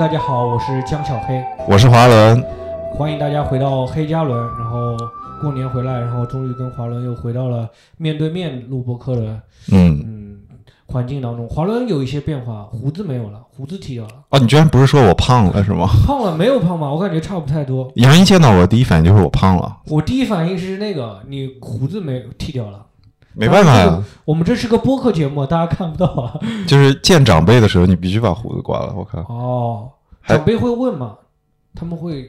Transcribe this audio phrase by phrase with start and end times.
[0.00, 2.42] 大家好，我是江小黑，我是华伦，
[2.94, 4.34] 欢迎大家回到黑加仑。
[4.58, 4.96] 然后
[5.42, 9.38] 过年回来，然后终于跟华伦又回到了面对面录播课的
[9.70, 10.38] 嗯，嗯
[10.86, 11.46] 环境当中。
[11.46, 15.86] 华伦有一些变化，胡子没有了，胡子剃掉了，哦，你居然不是说我胖了是吗？
[16.06, 16.90] 胖了没有胖吧？
[16.90, 17.92] 我感觉差不太多。
[17.96, 22.86] 杨一见到我第一反应就是我胖了，我第一反应是那个你胡子没剃掉了。
[23.32, 26.34] 没办法呀，我们这是个播客节目，大家看不到啊。
[26.66, 31.16] 就是见长辈的时候你必须把胡子刮了，我看哦，还长辈会问吗？
[31.74, 32.28] 他们会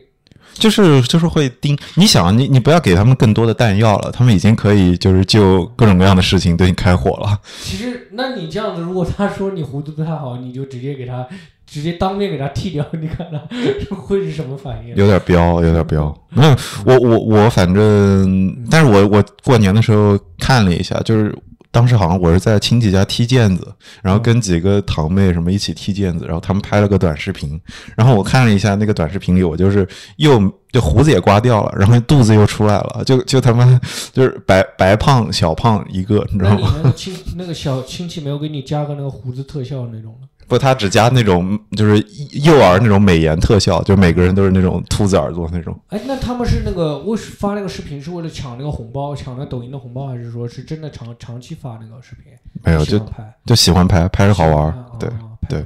[0.54, 11.26] 就是就是会盯，你想你你不要给他们更多的弹药了，他们已经可以就是就各种各样的事情对你开火了，其实，那你这样子，如果他说你胡子不太好，你就直接给他，
[11.66, 13.40] 直接当面给他剃掉，你看他
[13.96, 14.96] 会是什么反应？
[14.96, 16.14] 有点彪，有点彪。
[16.30, 21.34] 没有，我我我反正，但是我我过年的时候看了一下，就是
[21.72, 27.60] 当时好像我是在亲戚家踢毽子，然后跟几个堂妹什么一起踢毽子，然后他们拍了个短视频，
[27.96, 30.40] 然后我看了一下那个短视频里，我就是又
[30.72, 33.80] 就胡子也刮掉了，然后肚子又出来了，就就他妈
[34.12, 36.76] 就是白白胖小胖一个，你知道吗？
[36.84, 40.28] 那亲那个小亲戚没有给你加个那个胡子特效那种的？
[40.52, 42.06] 不，他只加那种就是
[42.44, 45.80] 幼儿那种美颜特效，就每个人都是那种兔子耳朵那种。
[45.88, 52.34] 哎，那他们是那个为发那个视频是为了抢那个红包，抢那抖音的红包，还是说是真的长长期发那个视频？
[52.66, 55.10] 没有，就拍，就喜欢拍，拍着好玩儿啊，对。
[55.48, 55.60] 对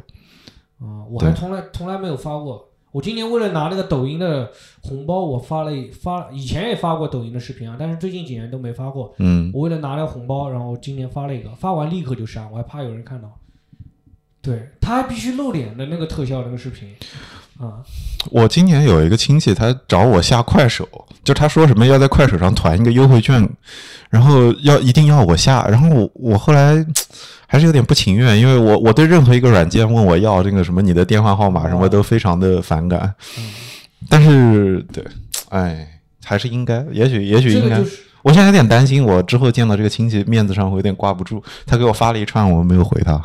[0.79, 2.69] 啊，我还从来从来没有发过。
[2.91, 4.49] 我今年为了拿那个抖音的
[4.81, 9.13] 红包，我发了一发，以前也发过抖音的视频啊，但是最近几年都没发过。
[9.17, 13.29] 嗯，我为了拿那个红包，然后今年发了一个，发完立刻就删，我还怕有人看到。
[14.45, 16.87] 对，他还必须露脸的那个特效那个视频
[17.59, 17.81] 啊，
[18.29, 20.87] 我今年有一个亲戚，他找我下快手，
[21.23, 23.49] 就他说什么要在快手上团一个优惠券，
[24.09, 26.85] 然后要一定要我下，然后我我后来
[27.47, 33.51] 还是有点不情愿，因为我我对任何一个软件问我要这个什么你的电话号码什么都非常的反感，嗯
[34.07, 35.03] 但是对，
[35.49, 35.87] 哎，
[36.23, 37.85] 还是应该，也许也许应该就。
[37.85, 41.43] 是我现在有点担心，我之后见到这个亲戚面子上会有点挂不住。
[41.63, 43.21] 他给我发了一串，我没有回他。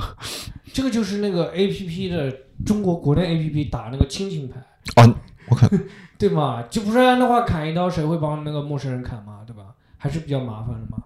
[0.73, 2.33] 这个就是那个 A P P 的
[2.65, 4.61] 中国国内 A P P 打那个亲情牌，
[4.97, 5.15] 哦，
[5.49, 5.69] 我看
[6.19, 6.63] 对吗？
[6.71, 9.75] 就不然的话砍一刀，谁会帮那个陌生人砍嘛，对吧？
[9.97, 10.99] 还是比较麻烦的嘛。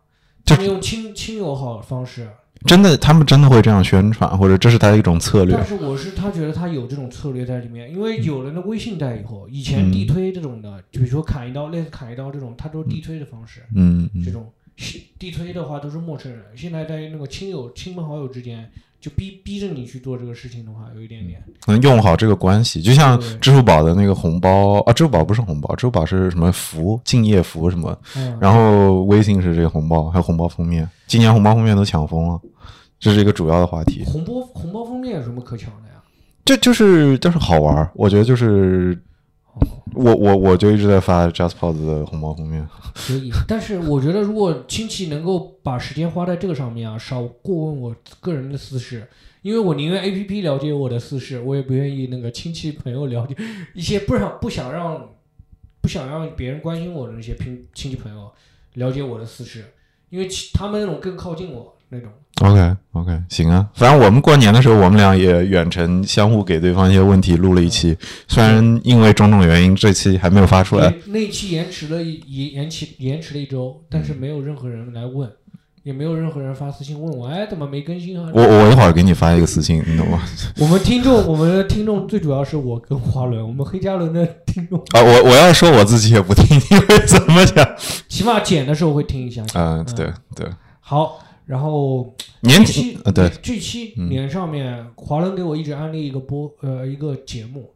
[0.44, 2.28] 就他们用亲亲友好的方式，
[2.66, 5.66] 真的，他们真的会这样宣传，或者这是他的一种策略但。
[5.66, 13.62] 是我是他觉得他有这种策略在里面，因为有了那微信带以后，以前嗯地推这种的，就比如说砍一刀，类似砍一刀这种，他都是地推的方式。
[13.74, 18.70] 嗯嗯这种是地推的话都是陌生人，现在在那个亲友、亲朋好友之间，
[19.04, 21.44] 就逼逼着你去做这个事情的话，有一点点。
[21.66, 32.40] 能用好这个关系，就像支付宝的那个红包啊，支付宝不是红包，支付宝是什么福、敬业福什么，嗯，然后微信是这个红包，还有红包封面，今年红包封面都抢疯了，
[32.98, 34.02] 这是一个主要的话题。
[34.06, 35.96] 红包红包封面有什么可抢的呀？
[36.46, 39.13] 这就是就是好玩儿，我觉得就是哦，
[39.94, 49.06] 我我我就一直在发 JustPod 的红包封面，可以，但是我觉得如果亲戚能够把时间花在这个上面啊，少过问我个人的私事，
[49.42, 53.36] 因为我宁愿 A P P 了解我的私事，我也不愿意那个亲戚朋友了解
[53.72, 55.10] 一些不想不想让
[55.80, 58.32] 不想让别人关心我的那些亲亲戚朋友
[58.74, 59.64] 了解我的私事，
[60.10, 62.10] 因为其他们那种更靠近我那种。
[62.42, 67.96] OK OK，行啊，反正我们过年的时候，我们俩也远程相互给对方一些问题录了一期，
[68.26, 70.90] 虽然因为种种原因，这期还没有发出来。
[71.06, 75.30] 那那一期延迟了一延延期延迟了一周，但是没有任何人来问，
[75.84, 78.28] 也没有任何人发私信问我，哎，怎么没更新啊？
[78.34, 80.20] 我我一会儿给你发一个私信，你懂吗？
[80.58, 87.64] 我们听众，我们的听众最主要是我跟华伦，我们黑加仑的听众，啊，我我要说我自己也不听，因为怎么讲？
[88.08, 89.44] 起码剪的时候会听一下。
[89.54, 90.48] 嗯，对对，
[90.80, 97.70] 好，然后年期呃对，这期嗯年上面，华伦给我一直安利一个播呃一个节目，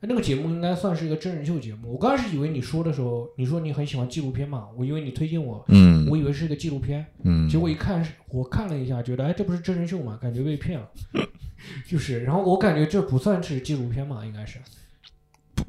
[0.00, 1.92] 那个节目应该算是一个真人秀节目。
[1.92, 7.04] 我刚开始以为你说的时候，你说你很喜欢纪录片嘛，我以为你推荐我，嗯我以为是一个纪录片。
[7.24, 10.88] 嗯结果一看是，我看了一下，觉得哎，这不是真人秀嘛，感觉被骗了。
[11.86, 14.58] 就是，然后我感觉这不算是纪录片嘛，应该是。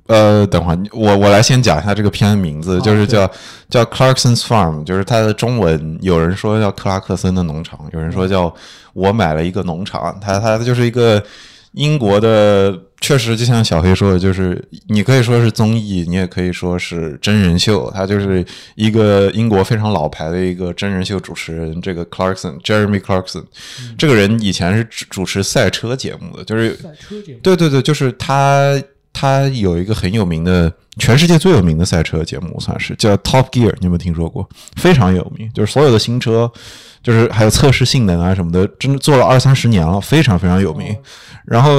[0.07, 3.29] 呃，等会儿我我来先讲一下这个片的名字，啊就是叫
[3.69, 8.53] 叫 Clarkson's Farm，就是它的中文有人说叫克拉克森的农场，有人说叫
[8.93, 11.23] 我买了一个农场，它它就是一个
[11.71, 18.45] 英国的，确实就像小黑说的，就是你可以说是综艺，你也可以说是真人秀，他就是
[18.75, 23.43] 一个英国非常老牌的一个真人秀主持人，这个 Clarkson Jeremy Clarkson，、
[23.97, 27.39] 这个人以前是主主持赛车节目的，就是赛车节目。
[27.41, 28.79] 对对对，就是他，
[29.13, 34.47] 他有一个很有名的，全世界最有名的赛车节目，算是叫 Top Gear，你有没有听说过？
[34.75, 36.51] 非常有名，就是所有的新车，
[37.01, 40.93] 就是还有测试性能啊什么的，真的做了二三十年了，非常非常有名。
[40.93, 40.97] 哦
[41.45, 41.71] 然后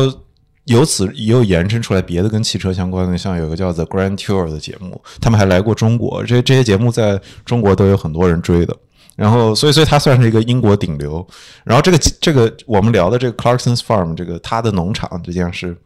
[0.64, 8.74] 由此也有延伸出来别的跟汽车相关的，像有个叫 The Grand Tour 的节目，他们还来过中国，这这些节目在中国都有很多人追的。
[9.16, 11.24] 然后，所以，所以他算是一个英国顶流。
[11.64, 15.76] 然后，这个这个我们聊的这个 Clarkson's Farm 这个他的农场这件事，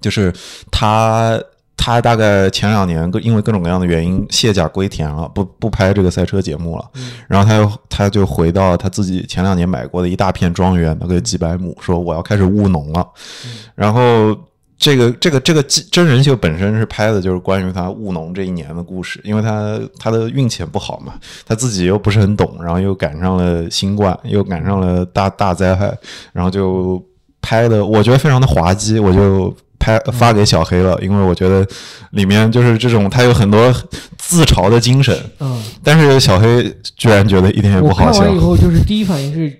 [0.00, 0.32] 就是
[0.70, 1.40] 他
[1.76, 6.90] 他大概前两年因为各种各样的原因卸甲归田了，不不拍这个赛车节目了。
[7.28, 13.06] 然后他又他就回到他自己前两年买过的一大片庄园，大概几百亩，说我要开始务农了。
[13.74, 14.36] 然后。
[14.82, 21.12] 这个这个这个真人秀本身是拍的就是关于他务农这一年的故事，因为他他的运气不好嘛，
[21.44, 25.94] 他自己又不是很懂，然后又赶上了新冠，又赶上了大大灾害，
[26.32, 26.98] 然后就
[27.42, 31.66] 拍的我觉得非常的滑稽，我就拍发给小黑了，因为我觉得
[32.12, 33.74] 里面就是这种他有很多
[34.16, 38.20] 自嘲的精神，嗯，但是小黑居然觉得一点也不好笑。
[38.20, 39.58] 看完以后就是第一反应是。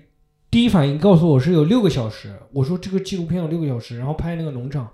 [0.51, 4.85] 第一反应告诉我是有六个小时，我说这个纪录片有六个小时，然后拍那个农场，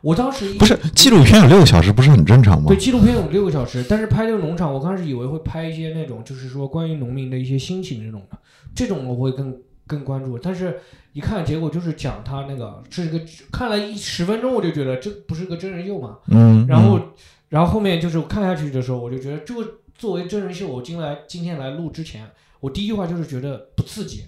[0.00, 2.64] 我当时不是纪录片有六个小时不是很正常吗？
[2.66, 8.36] 对，纪录片有六个小时，但是拍这个农场，我刚开始以为会拍一些那种就是说关于农民的一些心情这种的，
[8.74, 9.54] 这种我会更
[9.86, 10.80] 更关注，但是
[11.12, 13.20] 一看结果就是讲他那个是个
[13.52, 17.00] 看了一十分钟我就觉得这不是个真人秀嘛，嗯，然后
[17.48, 22.28] 然后后面就是看下去的时候我就觉得这个作为真人秀，我进来今天来录之前，
[22.60, 24.24] 我第一句话就是觉得不刺激。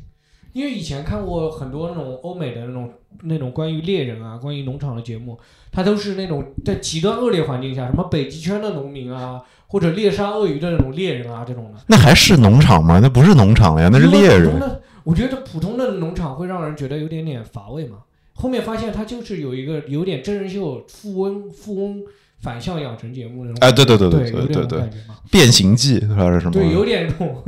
[0.54, 2.90] 因为以前看过很多那种欧美的那种
[3.22, 5.38] 那种关于猎人啊、关于农场的节目，
[5.70, 11.80] 它都是那种在极端恶劣环境下，什么北极圈的农民啊，或者猎杀鳄鱼的那种猎人啊这种的。
[11.86, 12.98] 那还是农场吗？
[13.00, 14.80] 那不是农场了呀，那是猎人。
[15.08, 17.98] 我觉得普通的农场会让人觉得有点点乏味嘛。
[18.34, 22.02] 后面发现它就是有一个有点真人秀富翁富翁。
[22.40, 24.78] 反向养成节目那种，哎，对对对对对对对，
[25.08, 25.16] 嘛。
[25.28, 26.52] 变形记还是什么？
[26.52, 27.42] 对，有点那种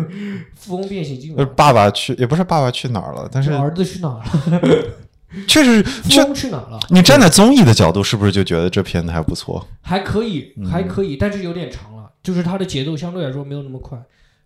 [0.57, 1.33] 富翁变形记。
[1.55, 4.19] 爸爸去也不是爸爸去哪儿了，但是儿子去哪儿
[4.59, 4.85] 了？
[5.47, 6.81] 确实，富翁去哪儿了？
[6.89, 9.65] 你站在综艺的角度，是不是就觉得这片子还不错？
[9.81, 13.97] 还可以，还可以，但是有点长了，就是它的节奏相对来说没有那么快，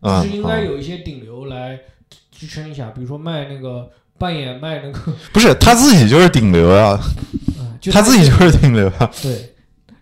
[0.03, 1.81] 就是应该有一些顶流来
[2.35, 3.89] 支撑一下，比如说卖那个
[4.19, 6.99] 扮演卖那个， 不是他自己就是顶流啊，
[7.93, 9.55] 他自己就是顶流啊，对。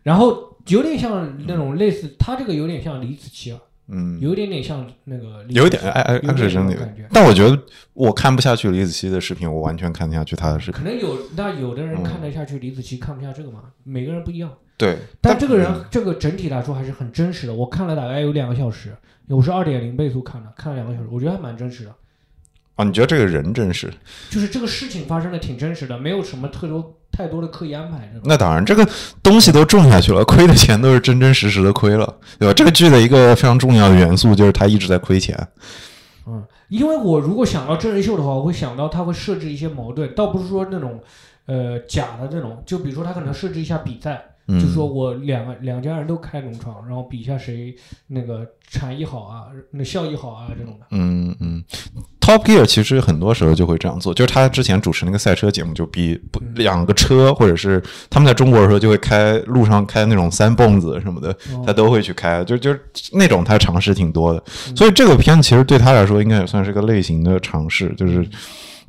[0.03, 7.07] 然后有点像那种类似，他这个有点像李子柒啊，嗯，有点点像那个，有一点哎哎，是真的感觉。
[7.13, 7.57] 但我觉得
[7.93, 10.83] 我看不下去李子柒的视频，我完全看得下去他的视频。
[10.83, 14.51] 可能有那有的人看得下去李子柒，看不下这个嘛，每个人不一样。
[14.77, 17.55] 对，但这个人这个整体来说还是很真实的。
[17.55, 18.97] 我看了大概有两个小时，
[19.29, 21.95] 我是二点零倍速看的，看了两个小时，我觉得还蛮真实的。
[22.75, 23.93] 啊，你觉得这个人真实？
[24.31, 28.11] 就是这个事情发生的挺真实的，没有什么特多太多的刻意安排。
[28.25, 28.89] 那当然，这个
[29.23, 32.55] 东西都种下去了，亏的钱都是真真实实的亏了，对吧？
[32.55, 35.37] 这个剧的一个非常重要的元素就是他一直在亏钱。
[36.27, 40.99] 嗯，因为我如果想到真人秀的话，我会想到他会设置一些矛盾，倒不是说那种
[41.47, 44.27] 呃假的这种，就比如说他可能设置一下比赛。
[44.61, 47.75] 就说我两个两家人都开农场，然后比一下谁
[48.09, 50.87] 那个产业好啊，那效益好啊这种的。
[50.91, 51.65] 嗯嗯
[52.23, 56.19] ，Top Gear 其实很多时候就会这样做，就是他之前主持那个赛车节目，就比
[56.55, 61.37] 两个车，或者是他们在中国的时候就会开路上开那种三蹦子什么的，
[61.67, 62.75] 他都会去开，就就
[63.13, 64.43] 那种他尝试挺多的。
[64.77, 68.27] 所以这个片子其实对他来说应该也算是个类型的尝试，就是。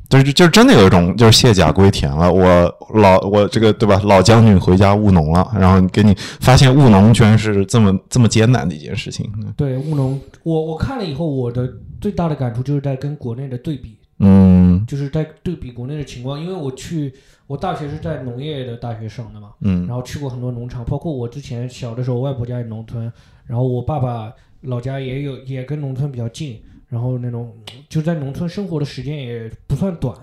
[0.06, 9.28] 就是就是真的有一种就是卸甲归田了，我老我这个对吧，老将军回家务农了，然后给你发现务农居然是这么这么艰难的一件事情。
[9.56, 11.66] 对务农，我我看了以后，我的
[12.00, 17.12] 最大的感触就是在跟国内的对比，嗯，就是在对比国内的情况，因为我去
[17.46, 23.12] 我大学是在农业的大学上的嘛，嗯，然后去过很多农场，包括我之前小的时候，外婆家也农村，
[23.46, 24.32] 然后我爸爸
[24.62, 26.62] 老家也有也跟农村比较近。
[26.86, 27.52] 然后那种
[27.88, 30.16] 就在农村生活的时间也不算短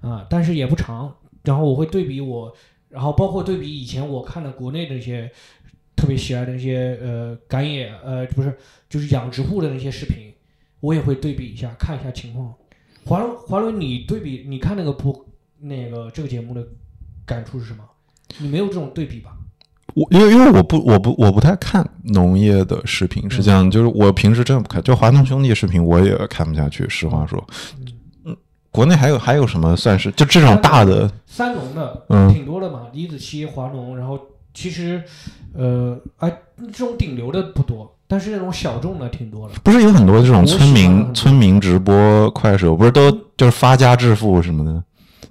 [0.00, 1.14] 啊，但是也不长。
[1.44, 2.52] 然后我会对比我，
[2.88, 5.30] 然后包括对比以前我看的国内的那些
[5.94, 8.52] 特别喜爱的那些呃赶野呃不是
[8.88, 10.32] 就是养殖户的那些视频，
[10.86, 12.54] 我也会对比一下看一下情况。
[13.04, 15.26] 华伦华伦，你对比你看那个不
[15.58, 16.64] 那个这个节目的
[17.24, 17.82] 感触是什么？
[18.38, 19.36] 你没有这种对比吧？
[19.94, 26.88] 我因为因为我不我不我不太看农业的视频，实际上就是我平时真的不看，就华农兄弟视频我也看不下去。
[26.88, 27.44] 实话说，
[28.24, 28.36] 嗯，
[28.70, 34.20] 国内还有还有什么算是就这种大的三农的，嗯，挺多的嘛，李子柒、华农，然后
[34.56, 35.02] 其实
[35.52, 36.34] 呃哎
[36.72, 39.54] 这种顶流的不多，但是那种小众的挺多的。
[39.62, 44.82] 不是有很多这种村民村民直播快手，不是都就是发家致富什么的，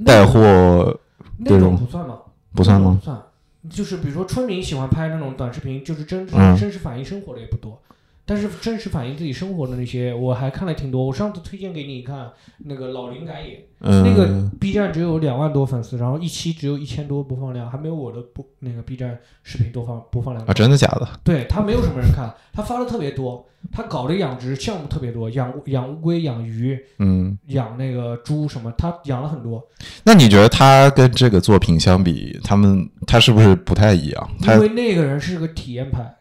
[0.05, 0.95] 带货
[1.43, 2.17] 这种不算吗？
[2.53, 2.97] 不算吗？
[2.99, 3.19] 不算。
[3.67, 7.81] 就是比如说村民喜欢拍那种短视频，就是真真真实反映生活的也不多，
[8.25, 11.05] 但是真实反映自己生活的那些，我还看了挺多。
[11.05, 21.07] 我上次推荐给你看那个老灵感也，嗯，那个 B 站只有两万多粉丝，然后一期只有一千多播放量，还没有我的播那个 B 站视频多放播放量啊，真的假的？
[21.23, 29.63] 对他没有什么人看，他发的特别多，他搞的养殖项目特别多，养养乌龟、养鱼、嗯，养那个猪什么，他养了很多。
[30.03, 34.29] 那你觉得他跟这个作品相比，他们他是不是不太一样？
[34.41, 36.15] 因为那个人是个体验派，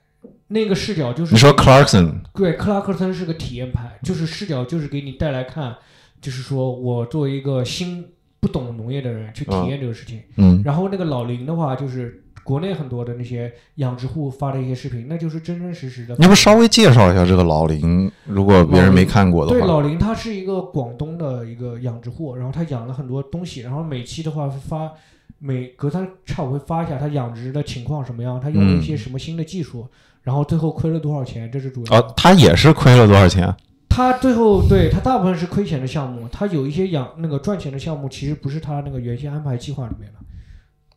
[0.54, 5.74] 那个视角就是你说 Clarkson，对，克拉克森是个体验派，就是视角就是给你带来看，
[6.20, 8.06] 就是说我作为一个新
[8.38, 10.22] 不懂农业的人去体验这个事情。
[10.36, 16.14] 嗯然后那个老林的话，就是国内很多的那些养殖户发的一些视频，那就是真真实实的。
[16.18, 18.10] 你要不稍微介绍一下这个老林？
[18.24, 24.92] 如果别人没看过，的话，对老林他是一个广东的一个养殖户，然后他养了很多东西，然后每期的话发
[25.38, 29.86] 每隔三差五会发一下他养殖的情况什么样，他用了一些什么新的技术，
[30.24, 31.96] 然后最后亏了多少钱，这是主要。
[31.96, 33.54] 哦，他也是亏了多少钱？
[33.88, 40.18] 他最后对他大部分是亏钱的项目，他有一些养那个赚钱的项目，其实不是他那个原先安排计划里面的。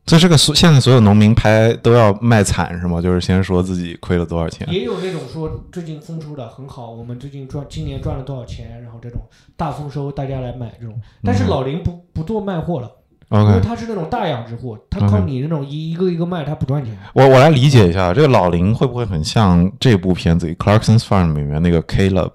[0.07, 3.01] 所以这个所现在所有农民拍都要卖惨是吗？
[3.01, 4.65] 就是先说自己亏了多少钱。
[4.71, 9.21] 也有那种说最近丰收的很好，我们最近赚今年赚了多少钱，然后这种
[9.57, 10.97] 大丰收大家来买这种。
[11.21, 12.89] 但是老林不不做卖货了，
[13.29, 16.97] 因为他是那种大养殖户，他靠你那种一一个一个卖，他不赚钱。
[17.13, 22.31] 我我来理解一下，这个老林会不会很像这部片子《Clarkson's Farm》里面那个 Caleb，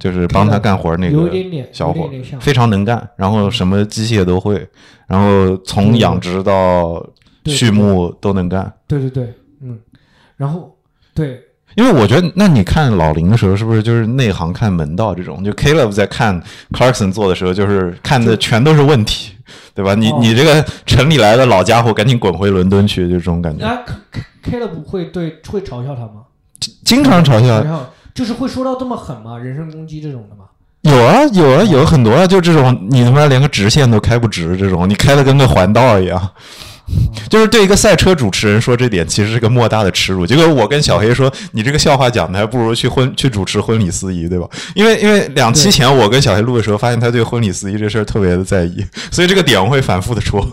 [0.00, 2.10] 就是帮他干活那个有一点点，小伙。
[2.40, 4.68] 非常能干，然后什么机械都会，
[5.06, 7.06] 然后从养殖到
[7.44, 8.72] 畜牧都能干。
[8.88, 9.78] 对对对，嗯，
[10.36, 10.76] 然后
[11.14, 11.40] 对
[11.74, 15.42] 因为我觉得，那你看老林的时候，是不是就是内行看门道这种？
[15.42, 19.32] 就 Caleb 在看 Clarkson 做的时候，就是看的全都是问题，
[19.74, 19.94] 对吧？
[19.94, 23.64] 你哦你这个城里来的老家伙，赶紧滚回伦敦去，就这种感觉。
[23.64, 23.78] 啊
[24.10, 26.22] ，K K 了不会对会嘲笑他吗？
[26.84, 29.38] 经常嘲笑嘲，笑就是会说到这么狠吗？
[29.38, 30.44] 人身攻击这种的吗？
[30.82, 36.30] 有啊有啊有很多啊，就这种你他妈连个直线都开不直，这种你开的跟个环道一样。
[37.30, 40.26] 就是对一个赛车主持人说这点，其实是个莫大的耻辱。
[40.26, 44.48] 结果我跟小黑说，你这个笑话讲的还不如去婚去主持婚礼司仪，对吧？
[44.74, 50.46] 因为因为两期前我跟小黑录的时候，发现他对婚礼司仪这事儿特别的在意，所以这个点我会反复的说。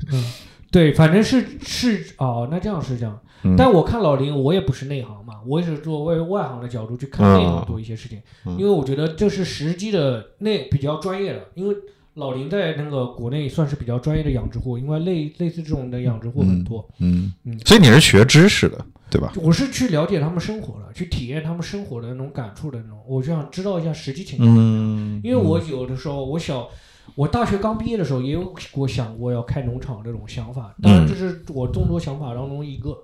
[0.70, 3.18] 对，反正是是哦，那这样是这样。
[3.44, 11.74] 嗯但我看老林，我也不是内行嘛，我也是作为外行的角度去看内行做一些事情，嗯因为我觉得这是实际的内比较专业的，因为
[12.14, 16.86] 老林在那个国内算是比较专业的养殖户，因为类类似这种的养殖户很多。
[16.98, 19.32] 嗯嗯所以你是学知识的，对吧？
[19.36, 24.50] 我是去了解他们生活的，去体验他们生活的那种感触的那种，我就想知道一下实际情况。
[24.50, 26.68] 嗯，因为我有的时候，我小，
[27.14, 32.96] 我大学刚毕业的时候也有过想过要开农场这种想法，当然这是我众多想法当中一个。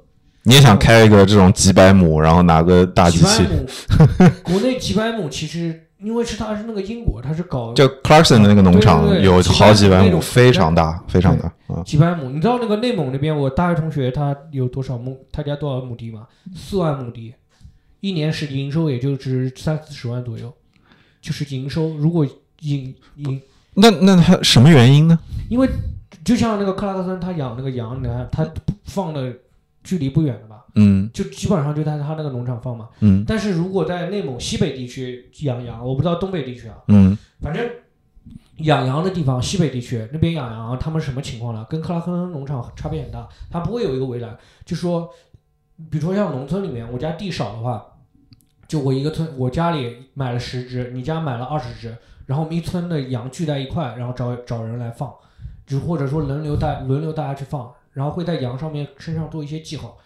[0.44, 11.82] 你也想开一个这种几百亩，然后拿个大机器几百，亩， 国内几百亩其实因为是它是那个英国，它是搞就 Clarkson 的那个农场有好几百亩，非常大，非常大啊。
[11.84, 12.30] 几百亩。
[12.30, 15.18] 你知道那个内蒙那边，我大学同学他有多少亩？
[15.32, 16.26] 他家多少亩地吗？
[16.54, 17.34] 四万亩地，
[18.00, 20.54] 一年是营收也就值三四十万左右，
[21.20, 21.88] 就是营收。
[21.96, 22.24] 如果
[22.60, 23.42] 营营，
[23.74, 25.18] 那那他什么原因呢？
[25.48, 25.68] 因为
[26.24, 28.48] 就像那个克拉克森他养那个羊，你看他
[28.84, 29.32] 放的
[29.82, 32.88] 距离不远的吧，嗯就基本上就在他那个农场放嘛。
[33.00, 37.68] 嗯但是如果在内蒙西北地区养羊，我不知道东北地区啊，嗯反正
[38.58, 41.64] 养羊的地方，西北地区那边养羊，他们什么情况呢？
[41.70, 45.08] 跟克拉克森农场差别很大，他不会有一个围栏，就说，
[45.90, 47.84] 比如说像农村里面，我家地少的话，
[48.66, 55.12] 就我一个村，我家里买了十只，你家买了二十只，然后我们一村的羊聚在一块，然后找找人来放，
[55.64, 59.96] 就或者说轮流带轮流大家去放，然后会在羊上面身上做一些记号。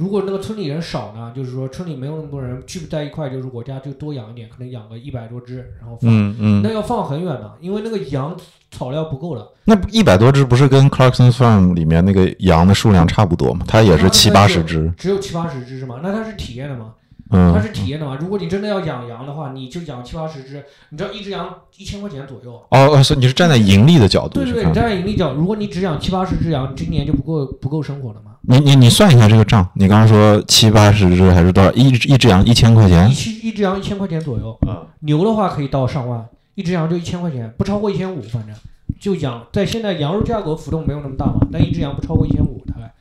[0.00, 6.10] 如果那个村里人少呢，就是说村里没有那么多人聚不在一块，就是我家就多养一点，可能养个一百多只，然后放。
[6.10, 8.34] 嗯嗯，那要放很远的，因为那个羊
[8.70, 9.46] 草料不够了。
[9.64, 13.62] 那一百多只不是跟 Clarkson Farm 里面那个羊的数量差不多吗？
[13.68, 14.90] 它也是七八十只。
[14.96, 16.00] 只有七八十只是吗？
[16.02, 16.94] 那它是体验的吗？
[17.32, 18.16] 嗯它嗯，是体验的吗？
[18.18, 22.54] 如果你真的要养羊的话，你就养七八十只，你知道一只羊一千块钱左右。
[22.70, 24.72] 哦哦，所以你是站在盈利的角度对对对，你。
[24.72, 28.29] 站在盈利角，如果你只养七八十只羊，你今年就不够不够生活了吗？
[28.42, 31.70] 你你你算一下这个账，你刚刚说七八十只还是多少？
[31.72, 33.14] 一一只羊一千块钱一？
[33.14, 38.54] 七一只羊一千块钱左右，嗯牛的话可以到上万，一只羊就一千块钱，不超过一千五，反正
[38.98, 42.92] 就养在现在羊肉价格浮动没有那么大嘛，但一只羊不超过一千五，大概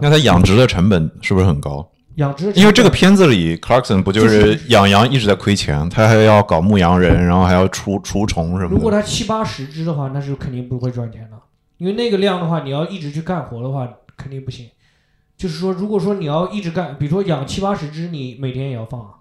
[0.00, 1.88] 那它养殖的成本是不是很高？
[2.16, 8.76] 养殖因为这个片子里，Clarkson 不就是养羊一直在亏钱，他还要搞牧羊人，然后还要除除虫什么的。
[8.76, 11.36] 如果他七八十只的话，那是肯定不会赚钱的，
[11.78, 14.68] 因为那个量的话，你要一直去干活的话，肯定不行。
[15.36, 19.14] 就是说，如果说你要一直干，比如说养七八十只，你每天也要放啊，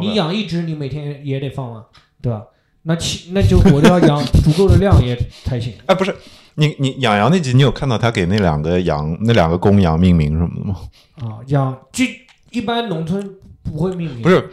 [0.00, 1.84] 你养一只，你每天也得放啊，
[2.20, 2.44] 对吧？
[2.82, 5.72] 那七那就我就要养足够的量也才行。
[5.86, 6.14] 哎，不是，
[6.56, 10.80] 你你养羊那集，你有看到他给那两个羊那两个公羊命名什么的吗？
[11.16, 12.04] 啊，养就
[12.50, 14.50] 一般农村不会命名，不是。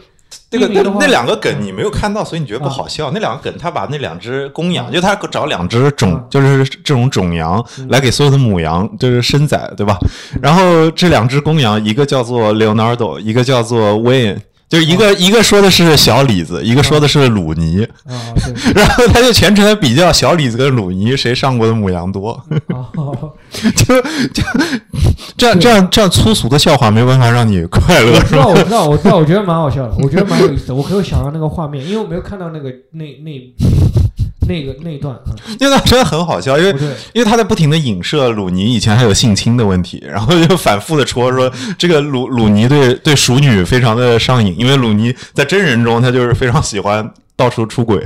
[0.52, 3.10] 那个那那两个梗你没有看到，所以你觉得不好笑。
[3.12, 9.96] 那两个梗，他把那两只公羊，就他找两只种嗯，就是这种种羊来给所有的母羊就是生崽，对吧？
[10.42, 14.38] 然后这两只公羊，一个叫做 Leonardo，一个叫做 Wayne，
[14.72, 17.86] 就是一个一个说的是小李子，一个说的是鲁尼。
[18.74, 22.30] 然后他就全程比较小李子跟鲁尼谁上过的母羊多，
[22.72, 22.88] 啊，
[23.76, 24.00] 就
[24.32, 24.42] 就
[25.36, 28.48] 这样这样这样粗俗的笑话没办法让你快乐我是吧知道，？
[28.48, 33.30] 我知道，我知道，我觉得蛮好笑的，我觉得蛮有意思的，我可以想到那个画面，因为我没有看到那个那那
[34.48, 35.22] 那个那一段啊，
[35.60, 36.70] 那段真的很好笑，因为，
[37.12, 48.00] 因为他在不停的影射鲁尼以前还有性侵的问题，然后就反复的戳说 这个鲁鲁尼对对熟女非常的上瘾，因为鲁尼在真人中他就是非常喜欢到处出轨，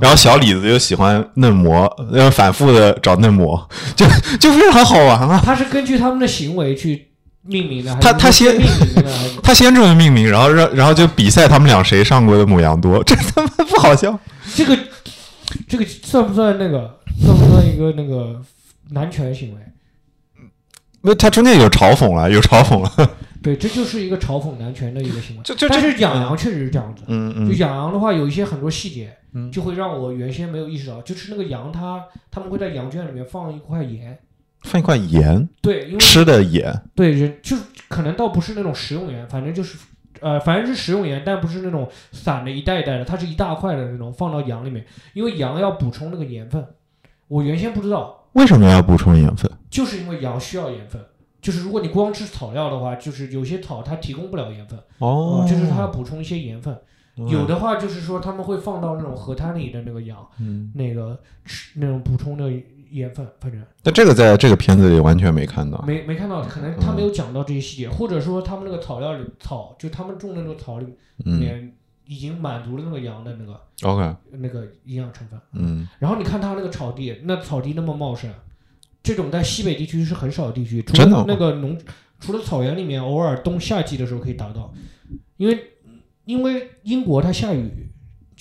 [0.00, 4.06] 然后小李子又喜欢嫩模，要反复的找嫩模，就
[4.38, 5.40] 就非常好玩啊。
[5.44, 7.08] 他是根据他们的行为去
[7.46, 9.04] 命名的，他他先命名的，
[9.42, 14.18] 他先这么命名，然后让然后就比赛他们俩谁上过的母羊多，这他妈不好笑。
[14.54, 14.76] 这个
[15.66, 18.40] 这个算不算那个算不算一个那个
[18.90, 19.60] 男权行为？
[21.02, 23.10] 那他中间有嘲讽了，有嘲讽了，
[23.42, 25.42] 对，这就是一个嘲讽男权的一个行为。
[25.42, 34.18] 就就但这是养羊确实是这样子，嗯嗯就养羊的话，有一些很多细节，嗯就会让我原先没有意识到，就是那个羊它他们会在羊圈里面放一块盐，
[34.62, 39.76] 放一块盐，对，因为吃的盐，对人就是可能倒不是那种食用盐，反正就是
[40.24, 46.66] 呃反正是食用盐，但不是那种散的一袋一袋的，它是一大块的那种放到羊里面，因为羊要补充那个盐分。
[47.28, 49.50] 我原先不知道，为什么要补充盐分？
[49.68, 51.00] 就是因为羊需要盐分。
[51.40, 56.74] 就是如果你光吃草料的话，就是有些草它提供不了盐分，哦呃就是它要补充一些盐分。
[57.28, 62.50] 有的话就是说他们会放到那种河滩里的那个羊，嗯，那个吃那种补充的
[62.94, 65.82] 盐分，反正但这个在这个片子里完全没看到。
[65.82, 70.86] 没没看到，可能他没有讲到这些细节，或者说他们那个草料里草，就他们种的那个草里
[71.24, 71.38] 嗯。
[71.38, 71.72] 面
[72.06, 75.40] 已经满足了那个羊的那个，OK，那个营养成分。
[75.54, 75.88] 嗯。
[75.98, 78.30] 然后你看它那个草地，那草地那么茂盛，
[79.02, 81.24] 这种在西北地区是很少的地区，除的？
[81.26, 81.78] 那个农，
[82.20, 84.72] 除了草原里面偶尔冬夏季的时候可以达到，
[85.38, 85.58] 因为
[86.26, 87.83] 因为英国它下雨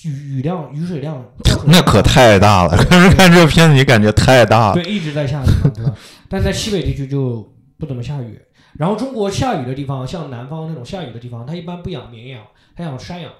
[0.03, 1.23] 雨雨量雨水量
[1.65, 2.77] 那可太大了。
[2.77, 4.73] 可是看这个片子，你感觉太大了。
[4.73, 5.95] 对一直在下雨嘛，对吧？
[6.29, 8.39] 但在西北地区就不怎么下雨。
[8.77, 12.41] 然后中国下雨的地方，像南方那种下雨的地方，它一般不养绵羊，
[12.75, 13.31] 它养山羊，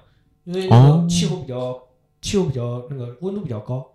[0.44, 1.78] 因为那哦个气候比较、
[2.22, 3.86] 气候比较那个温度比较高。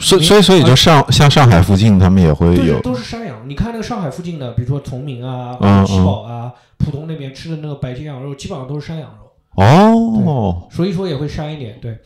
[0.00, 3.48] 所所以所以就上像上海附近，他们也会有，都是山羊。
[3.48, 11.76] 你看那个上海附近的，比如说崇明啊、嗯七宝啊、浦东那边吃的那个白切羊肉，基本上都是山羊肉，哦，所以说也会膻一点。
[11.80, 11.98] 对，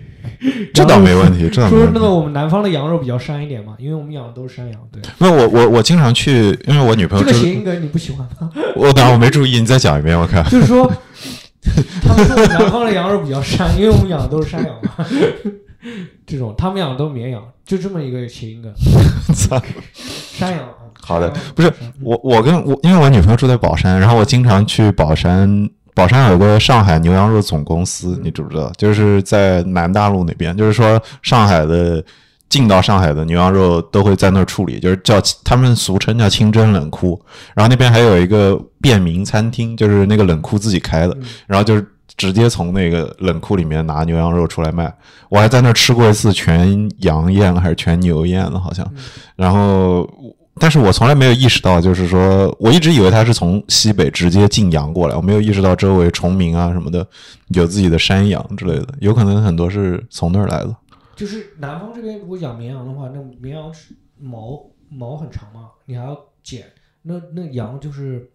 [0.72, 1.92] 这倒没问题，这倒没说问题。
[1.94, 4.80] 那个我们南方的羊肉比较膻一点嘛，因为我们养的都是山羊。
[4.90, 8.50] 对，那我我我经常去，因为我女朋友这个住，谐音梗你不喜欢吗？
[8.74, 10.42] 我当然我没注意，你再讲一遍，我看。
[10.48, 10.90] 就是说，
[12.02, 15.06] 他们说南方的羊肉比较膻，因为我们养的都是山羊嘛。
[16.26, 18.72] 这种他们养的都是绵羊，就这么一个谐音梗。
[19.34, 19.60] 操
[20.06, 20.60] 山羊。
[20.60, 25.48] 啊好的不是我我跟我，因为我女朋友住在宝山，然后我经常去宝山。
[25.98, 28.70] 宝山有个上海牛羊肉总公司，你知不知道？
[28.76, 32.00] 就是在南大陆那边，就是说上海的
[32.48, 37.20] 进到上海的牛羊肉都会在那儿处理，就是叫他们俗称叫清真冷库。
[37.52, 41.84] 然后那边还有一个便民餐厅，就是那个冷库自己开的嗯，然后就是
[42.16, 44.94] 直接从那个冷库里面拿牛羊肉出来卖。
[45.28, 48.88] 我还在那儿吃过一次全羊宴还是全牛宴了，好像。
[49.34, 50.08] 然后，
[50.58, 57.06] 但是我从来没有意识到，就是说，我一直以为它是从西北直接进羊过来，我没有意识到周围崇明啊什么的
[57.48, 60.76] 有自己的山羊之类的，有可能很多是从那儿来的。
[61.16, 66.64] 就是南方这边如果养绵羊的话，那绵羊是毛毛很长嘛，你还要剪。
[67.02, 68.28] 那那羊就是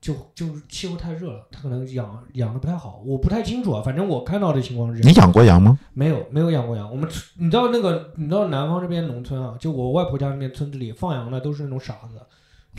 [0.00, 3.82] 就就是气候太热了，它可能养养的不太好，我不太清楚啊。
[3.84, 5.78] 反正我看到的情况是这你，养过羊吗？
[5.92, 6.90] 没有没有养过羊。
[6.90, 7.08] 我们
[7.38, 12.20] 你知道那个你知道南方这边农村啊，就我外婆家那边村子里放羊的都是那种傻子。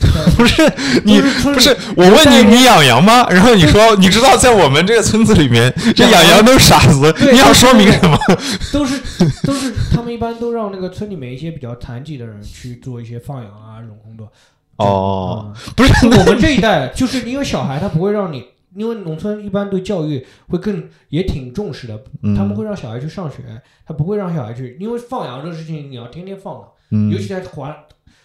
[0.38, 0.62] 不是
[1.04, 3.28] 你不是我问你，你养羊吗？
[3.28, 8.18] 然后你说你知道在我们这个村子里面，这养羊都是傻子，你要说明什么？
[8.72, 8.98] 都是
[9.46, 14.32] 都是他们一般都让那个村里面一些比较残疾的人去做一些放羊啊这种工作。
[14.80, 15.72] 哦，嗯。
[15.76, 22.34] 不是我们这一代，就是因为小孩他不会让你，因为农村一般对教育会更也挺重视的，嗯。
[22.34, 23.38] 他们会让小孩去上学，
[23.86, 27.10] 他不会让小孩去，因为放羊这个事情你要天天放的，嗯。
[27.10, 27.74] 尤其在华，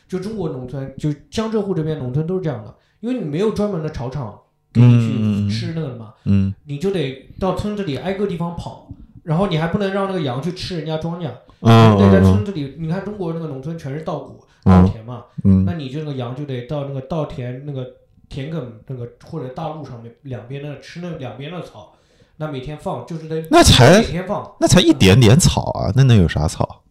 [0.07, 4.37] 就中国农村，就江浙沪这边农村都是这样的，因为你没有专门的草场
[4.71, 6.53] 给你去吃那个的嘛，嗯。
[6.65, 8.87] 你就得到村子里挨个地方跑，
[9.23, 11.29] 然后你还不能让那个羊去吃人家庄稼，
[11.61, 17.87] 嗯得在嗯村子里，你看中国那个农村全是稻谷、稻嗯田嘛，嗯那你这个羊就得到那个稻田那个
[18.27, 21.95] 田埂那个或者大路上面两边的吃那两边的草，
[22.37, 26.81] 那每天放就是得那才每天放，那才一点点草啊，那能有啥草？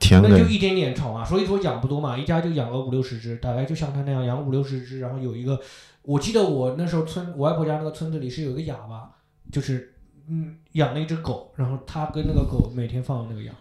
[0.00, 5.60] 田埂那就一点点草啊，所以说养不多嘛，一家就养个五六十只，大概就像他那样养五六十只，然后有一个，
[6.02, 9.10] 我记得我那时候村我外婆家那个村子里是有一个哑巴，
[9.52, 9.94] 就是
[10.30, 13.54] 嗯养了一只狗，然后他跟那个狗每天放那个羊。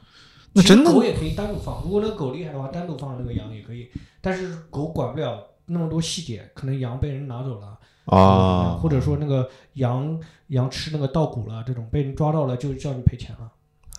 [0.53, 3.89] 那真的狗也可以单独放，如果那个狗厉害的话，单独放那个羊也可以，
[4.21, 13.51] 但是狗管不了那么多细节，可能羊被人拿走了啊，或者说那个羊羊吃那个稻谷了，这种被人抓到了就叫你赔钱了。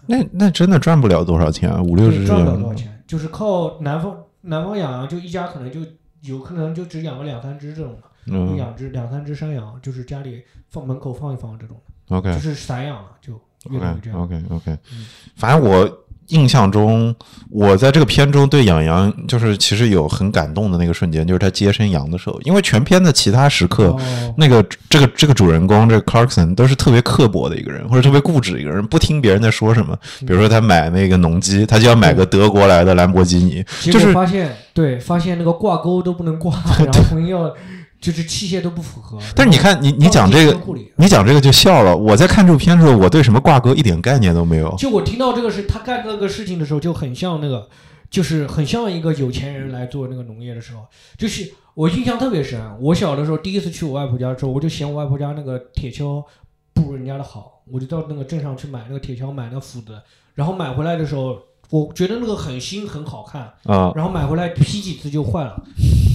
[0.06, 5.80] 那那真的赚不了多少钱啊，五六十对赚不了多少钱，就是靠南方南方养羊，就一家可能就
[6.22, 11.76] 有可能就只养个两三只这种的，有嗯养只两三只山羊，就是家里放门口放一放这种
[12.08, 13.38] 的，，OK 就是散养了，就
[13.70, 14.44] 越来越这 OK 样。
[14.46, 15.06] OK OK，嗯
[15.36, 15.86] 反正我
[16.28, 17.14] 印象中，
[17.50, 23.86] 我在这个片中对养羊就是其实有很感动的那个瞬间，就是他接生羊的时候，因为全片的其他时刻。
[23.88, 24.00] 哦，
[24.36, 29.96] 那个这个这个主人公这个 Clarkson 都是特别刻薄的一个人，或者特别固执的一个人，不听别人在说什么。
[30.20, 36.52] 比如说他买那个农机，他就要买个德国来的兰博基尼，结就是发现对，发现那个挂钩都不能挂，
[36.84, 37.52] 然后要
[38.00, 39.18] 就是器械都不符合。
[39.34, 40.60] 但是你看你你讲这个，
[40.96, 41.96] 你讲这个就笑了。
[41.96, 44.74] 我在看这部片的时候，我对什么挂钩一点概念都没有。
[44.76, 47.68] 就我听到这个是他干这个事情的时候，就很像那个，
[48.10, 52.60] 就是很像一个有钱人来做那个农业的时候，就是我印象特别深。
[52.80, 56.24] 我小的时候第一次去我外婆家的时候，我就嫌我外婆家那个铁锹
[56.72, 60.00] 不如人家的好，我就到那个镇上去买那个铁锹，买那个斧子，
[60.34, 61.38] 然后买回来的时候，
[61.70, 65.62] 我觉得那个很新很好看，啊、然后买回来劈几次就坏了，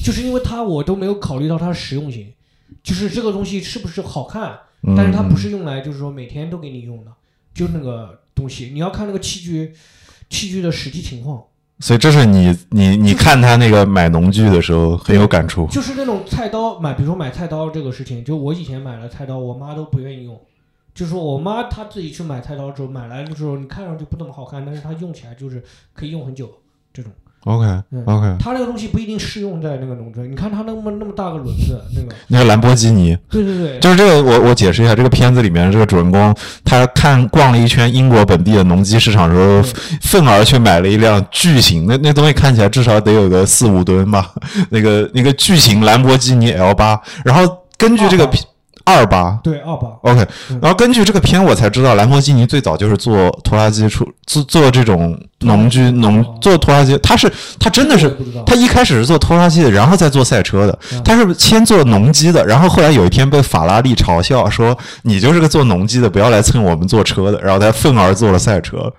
[0.04, 2.34] 就是因为它我都没有考虑到它的实用性，
[2.82, 4.96] 就是这个东西是不是好看，嗯。
[4.98, 7.12] 但是它不是用来就是说每天都给你用的，
[7.54, 9.74] 就那个东西，你要看那个器具
[10.30, 11.44] 器具的实际情况，
[11.80, 15.68] 所以这是你你你看他那个买农具的时候很有感触。
[15.68, 20.40] 就是那种菜刀买，比如说买菜刀这个事情，就我以前买了菜刀，我妈都不愿意用。
[20.94, 26.50] 就是说我妈她自己去买菜刀之后，买来的时候你看上去不怎么好看，但是它用起来就是可以用很久
[26.94, 27.12] 这种。
[27.46, 39.62] OK 嗯 OK，它那个东西不一定适用在那个农村，你看它那么那么大个轮子，那个， 那个兰博基尼，对对对，就是这个我我解释一下，这个片子里面这个主人公他看逛了一圈英国本地的农机市场的时候，
[40.04, 44.34] 愤而去买了一辆巨型那那东西，看起来至少得有个四五吨吧，
[44.70, 48.26] 那个那个巨型兰博基尼 L 八，然后根据这个
[48.86, 49.40] 二八。
[49.44, 61.02] 对二八，OK，嗯然后根据这个片，我才知道兰博基尼最早就是做拖拉机出做做这种农具农哦做拖拉机，他是他真的是不知道他一开始是做拖拉机的，然后再做赛车的嗯。
[61.04, 68.92] 他是先做农机的，然后后来有一天被法拉利嘲笑说：“你就是个做农机的，不要来蹭我们做车的。”然后他愤而做了赛车。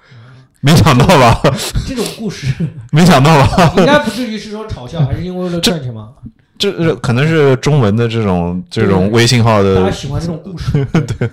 [0.60, 1.42] 没想到吧？
[1.86, 2.46] 这种故事
[2.90, 3.74] 没想到吧？
[3.76, 6.08] 应该不至于是说嘲笑，还是因为为了赚钱嘛？
[6.56, 10.84] 这这可能是中文的这种这种微信号大家，喜欢这种故事。
[11.18, 11.30] 对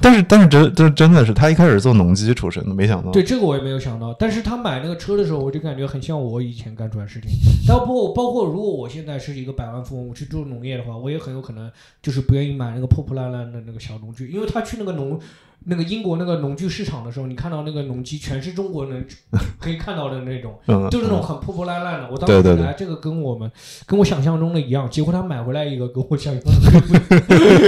[0.00, 3.10] 但是但是真真真的是他一开始做农机出身的，没想到。
[3.10, 4.14] 对，这个我也没有想到。
[4.18, 7.30] 但是他买那个车的时候，我就感觉很像我以前干出来的事情。
[7.66, 15.18] 但包括包括，如果我现在是一个百万富翁，我去做农业的话，我也很有可能就是不愿意买那个破破烂烂的那个小农具，因为他去那个农
[15.66, 19.06] 那个英国那个农具市场的时候，你看到那个农机全是中国人
[19.58, 22.08] 可以看到的那种，嗯，就是那种很破破烂烂的。
[22.10, 23.50] 我当时本来这个跟我们
[23.86, 26.80] 跟我想象中的一样，结果他买回来一个跟我想象中的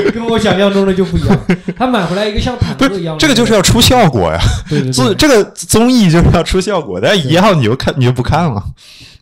[0.05, 1.39] 不跟我想象中的就不一样。
[1.77, 8.63] 他买回来一个像坦克一样的，这个就是要出效果呀，对对对做这个综艺就是要出效果，但一样你就看你就不看了。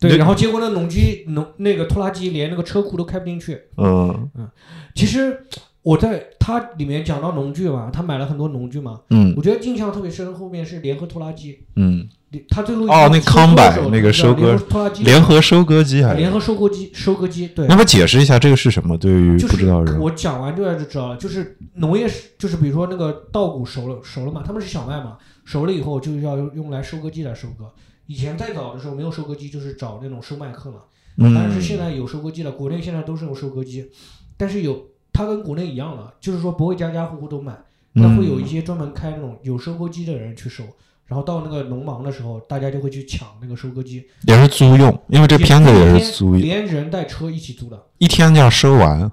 [0.01, 3.59] 对，然后结果那农机农那个拖拉机连那个车库都开不进去。
[3.77, 4.49] 嗯嗯
[4.95, 5.47] 其实
[5.85, 10.35] 我在它里面讲到农具嘛，他买了很多农具嘛，嗯我觉得印象特别深。
[10.35, 12.09] 后面是联合拖拉机，嗯，
[12.49, 17.77] 他最后哦那收割的时候 combine，那个收割拖拉机，联合收割机还是啊联合收割机，收割机对那。
[17.77, 18.97] 么解释一下这个是什么？
[18.97, 27.71] 对于就不知道的人，是我讲完就就知道了，就是农业是，就是比如说那个稻谷熟了熟了嘛，他们是小麦嘛，熟了以后就要用来收割机来收割。
[28.07, 30.79] 以前再早的时候没有收割机，就是找那种收麦客嘛。
[31.17, 33.91] 但是现嗯在有收割机了，国内现在都是用收割机，
[34.37, 37.57] 但是有它跟国内一样了，就是说不会家家户户都买，
[37.93, 40.65] 那会有一嗯些专门开那种有收割机的人去收，
[41.07, 47.81] 然后到那个农忙的时候，大家就会去抢那个收割机，也是租用，因为这片子也是租用，连人带车一起租的。
[47.99, 49.11] 一天就要收完。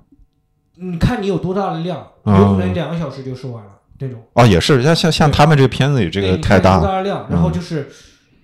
[0.76, 2.36] 你看你有多大的量，嗯。
[2.42, 4.20] 有可能两个小时就收完了那种。
[4.34, 7.54] 哦，也是像像像他们这个片子里这个太大了，大的量，然后嗯。
[7.54, 7.88] 就是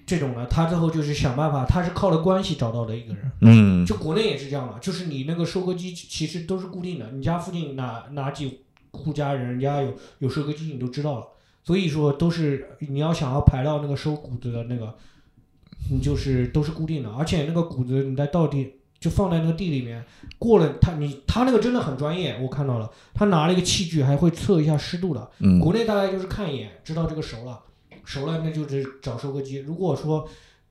[0.07, 3.31] 这种呢，他最后就是想办法，他是靠了关系找到的一个人。
[3.41, 11.27] 嗯就国内也是这样的，就是你那个收割机其实都是固定的，你家附近哪哪几户家人人家有有收割机，你都知道了。
[11.65, 14.95] 所以说都是你要想要排到那个收谷子的那个，
[15.91, 20.05] 你就是都是固定的，而且那个谷子你在稻地就放在那个地里面，
[20.39, 25.29] 过了他你他那个真的很专业，我看到了，他拿了一个器具还会测一下湿度的。
[25.39, 27.59] 嗯国内大概就是看一眼知道这个熟了，
[28.07, 29.57] 熟了那就是找收割机。
[29.57, 30.25] 如果说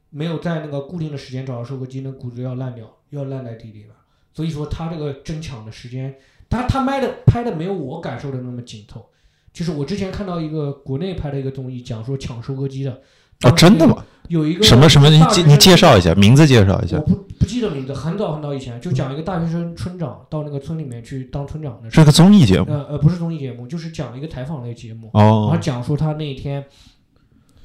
[0.09, 3.95] 没有在那个固定的时间找到收割机，那谷子要烂掉，要烂在地里了。
[4.33, 6.17] 所以说他这个争抢的时间，
[6.49, 9.05] 他他卖的拍的没有我感受的那么紧凑。
[9.53, 13.03] 就是我之前看到一个国内拍的一个综艺，讲说抢收割机的。
[13.43, 14.03] 哦，真的吗？
[14.29, 15.11] 有一个什么什么？
[15.11, 17.03] 你介你介绍一下，名字介绍一下我。
[17.03, 21.91] 不不记得名字，很早很早以前就讲一个大学生村长到那个村里面去当村长的。
[21.91, 25.11] 是个综艺节目呃呃，不是综艺节目，就是讲一个采访类节目。
[25.13, 26.65] 哦然后哦，讲说他那一天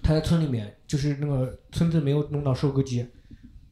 [0.01, 3.05] 他在村里面，就是那个村子没有弄到收割机，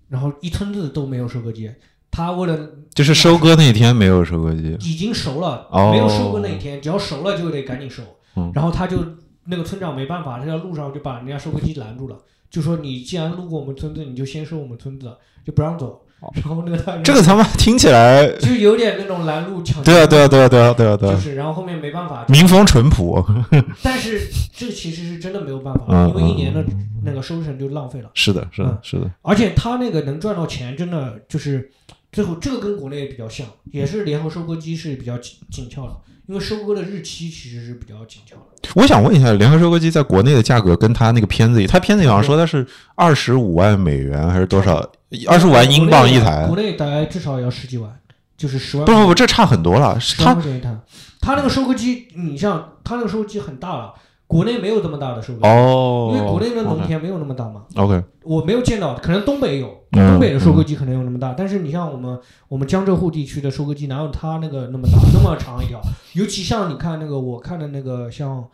[0.07, 1.71] 然后一村子都没有收割机。
[2.11, 4.75] 他为了就是收割那天没有收割机。
[4.81, 8.03] 已经熟了，哦没有收割那一天，只要熟了就得赶紧收。
[8.35, 8.97] 嗯然后他就
[9.45, 12.17] 那个村长没办法，他在路上就把人家收割机拦住了，
[12.49, 15.15] 就说你既然路过我们村子，你就先收我们村子，
[15.45, 16.05] 就不让走。
[16.33, 19.91] 然后那个这个他妈听起来， 就有点那种拦路抢劫。
[19.91, 23.23] 对啊，对啊，对啊，对啊，对啊，对啊，就是，然后后面没办法，民风淳朴。
[23.81, 26.63] 但是这其实是真的没有办法，嗯因为一年的
[27.03, 28.09] 那个收成就浪费了。
[28.13, 29.09] 是的，是的嗯，是的。
[29.21, 31.71] 而且他那个能赚到钱，真的就是
[32.11, 35.95] 最后这个跟国内比较像，也是联合收割机是比较紧紧俏的，
[36.29, 38.69] 因为收割的日期其实是比较紧俏的。
[38.75, 42.63] 我想问一下，联合收割机在国内的价格跟它那个片子里，它片子里好像说它是
[42.93, 44.87] 二十五万美元还是多少？
[45.27, 46.55] 二十五万英镑一台国？
[46.55, 47.91] 内大概至少要十几万，
[48.37, 48.85] 就是十万。
[48.85, 49.97] 不不不，这差很多了。
[50.19, 50.77] 它它块钱一台。
[51.19, 53.95] 他那个收割机，你像他那个收割机很大了，
[54.29, 57.63] 国内没有这么大的收割机，哦，因为国内的农田没有那么大嘛。
[57.77, 65.81] OK，我没有见到，可能东北有，嗯东北的收割机可能有那么大，但是你像我们我们江浙沪地区的收割机，哪有它那个那么大，那么长一条？
[66.13, 68.47] 尤其像你看那个，我看的那个像，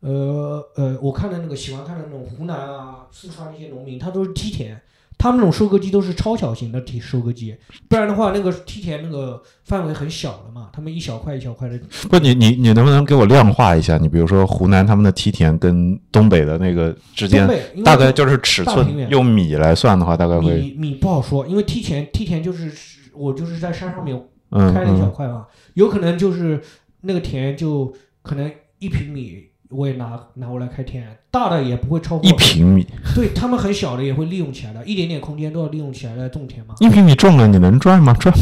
[0.00, 4.82] 呃呃，我看的那个喜欢看的那种湖南啊、四川那些农民，他都是梯田，
[5.22, 7.56] 他们那种收割机都是超小型的梯收割机，
[7.88, 11.78] 不然的话，那个梯田那个范围很小的嘛，他们一小块一小块的，
[12.10, 13.96] 不，你你你能不能给我量化一下？
[13.98, 17.48] 你比如说湖南他们的梯田跟东北的那个之间，
[17.84, 22.72] 大概就是尺寸用米来算的话，大概会米米不好说，因为梯田梯田就是
[23.14, 26.60] 我就是在山上面嗯开了一小嗯块嘛，有可能就是
[27.02, 36.74] 那个田就可能一平米，我也拿拿过来开田，大的也不会超过一，平米，对他们很小的也会利用起来的，一点点空间都要利用起来来种田嘛。
[36.80, 38.12] 一平米种了你能赚吗？
[38.14, 38.34] 赚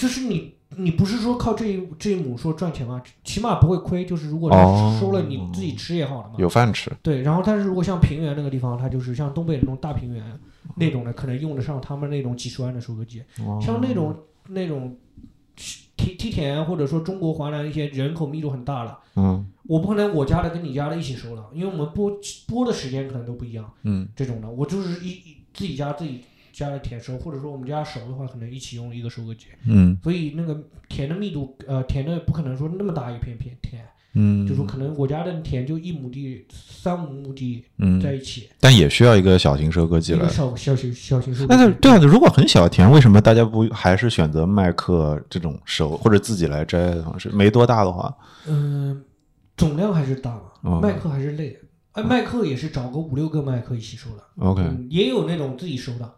[0.00, 3.02] 就是你你不是说靠这一这一亩说赚钱吗？
[3.24, 4.50] 起码不会亏，就是如果
[5.00, 6.34] 收了你自己吃也好了嘛。
[6.38, 6.90] 有饭吃。
[7.02, 10.24] 对，然后但是如果像平原那个地方，它就是像东北那种大平原
[10.76, 13.22] 那种的，可能用得上他们那种几十万的收割机。
[13.44, 14.16] 哦像那种
[14.48, 14.96] 那种
[16.00, 23.70] 梯梯田，或者说中国华南一些人口密度很大了，嗯我不可能我家的跟你家的一起收了，因为我们播播的时间可能都不一样。
[23.82, 29.46] 嗯这种的，我就是一一自己家自己家的田收，或者说我们家熟的话，可能一起用一个收割机。
[29.66, 30.58] 嗯所以那个
[30.88, 33.84] 田的密度，呃，田的不可能说那么大一片片田，
[34.14, 40.28] 嗯，就说可能我家的田就一亩地、三五亩地嗯，在一起，但也需要一个小型收割机来一个。
[40.28, 41.58] 小小型小型收割机。
[41.58, 47.28] 但是对啊，如果很小的田，为什么大家不还是选择麦克这种收或者自己来摘的方式？
[47.30, 48.12] 没多大的话，
[48.46, 49.00] 嗯，
[49.56, 51.58] 总量还是大嘛，哦麦克还是累的。
[51.92, 56.08] 哎，麦克也是找个五六个麦克一起收的，OK，嗯，也有那种自己收的，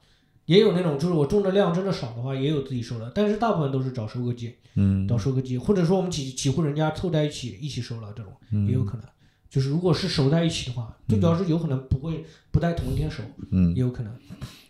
[0.46, 9.06] 也有那种就是我种的量真的少的话，也有自己收的，但是大部分都是找收割机，嗯找收割机，或者说我们几几户人家凑在一起一起收了，这种嗯也有可能。
[9.48, 14.10] 就是如果是熟在一起的话，最主要是有可能不会不在同一天熟，嗯也，有可能。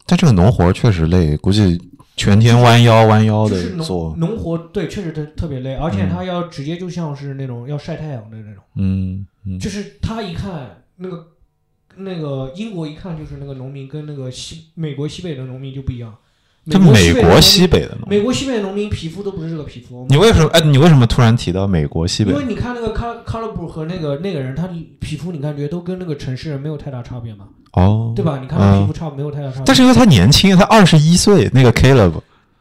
[0.07, 1.81] 但这个农活确实累，估计
[2.17, 8.63] 全天弯腰弯腰就是的做农，农活，对，确实特特别累，而且嗯他要直接就像是那种要晒太阳的那种。
[8.75, 11.29] 嗯嗯就是他一看那个
[11.97, 16.15] 那个英国一看就是那个农民跟那个西美国西北的农民就不一样。
[16.71, 20.07] 这美国北的农民西北的农，美国西北的农民皮肤都不是这个皮肤。
[20.09, 20.49] 你为什么？
[20.51, 22.39] 哎，你为什么突然提到美国西北因？
[22.39, 24.69] 为你看那个卡卡勒布和那个那个人，他
[25.01, 28.39] 皮肤你感觉都跟那个城市人没有太大差别嘛，哦，对吧？
[28.41, 29.65] 你看他皮肤差没有太大差别。
[29.67, 32.13] 但是因为他年轻，他二十一岁，那个 Caleb，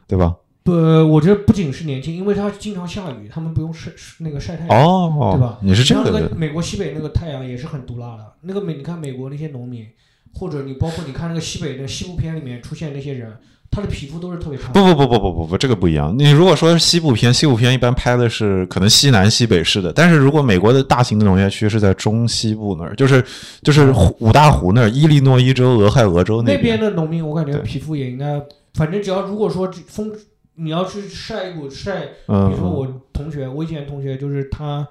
[0.08, 0.34] 对吧？
[0.64, 4.78] 不，我觉得不仅是年轻，因为他经常下雨，他们不用晒那个晒太阳。
[4.78, 8.32] 哦，对吧你是这像那个的，美国西北那个太阳也是很毒辣的。
[8.42, 9.84] 那个美，你看美国那些农民，
[10.32, 13.32] 或者你包括你看那个西北的西部片里面出现那些人，
[13.72, 14.68] 他的皮肤都是特别差。
[14.68, 16.14] 不不不不不不不，这个不一样。
[16.16, 23.24] 你如果说是西部片，西部片一般拍的是可能西南西北式的，但是如果美国的大型的农业区是在中西部那儿，就是
[23.64, 28.40] 就是五大湖那儿，伊利诺伊州、俄亥俄州那边边的农民，我感觉皮肤也应该，
[28.74, 30.12] 反正只要如果说风
[30.54, 34.86] 你要去晒一股晒，比嗯，如说我同学，我以前同学就是他，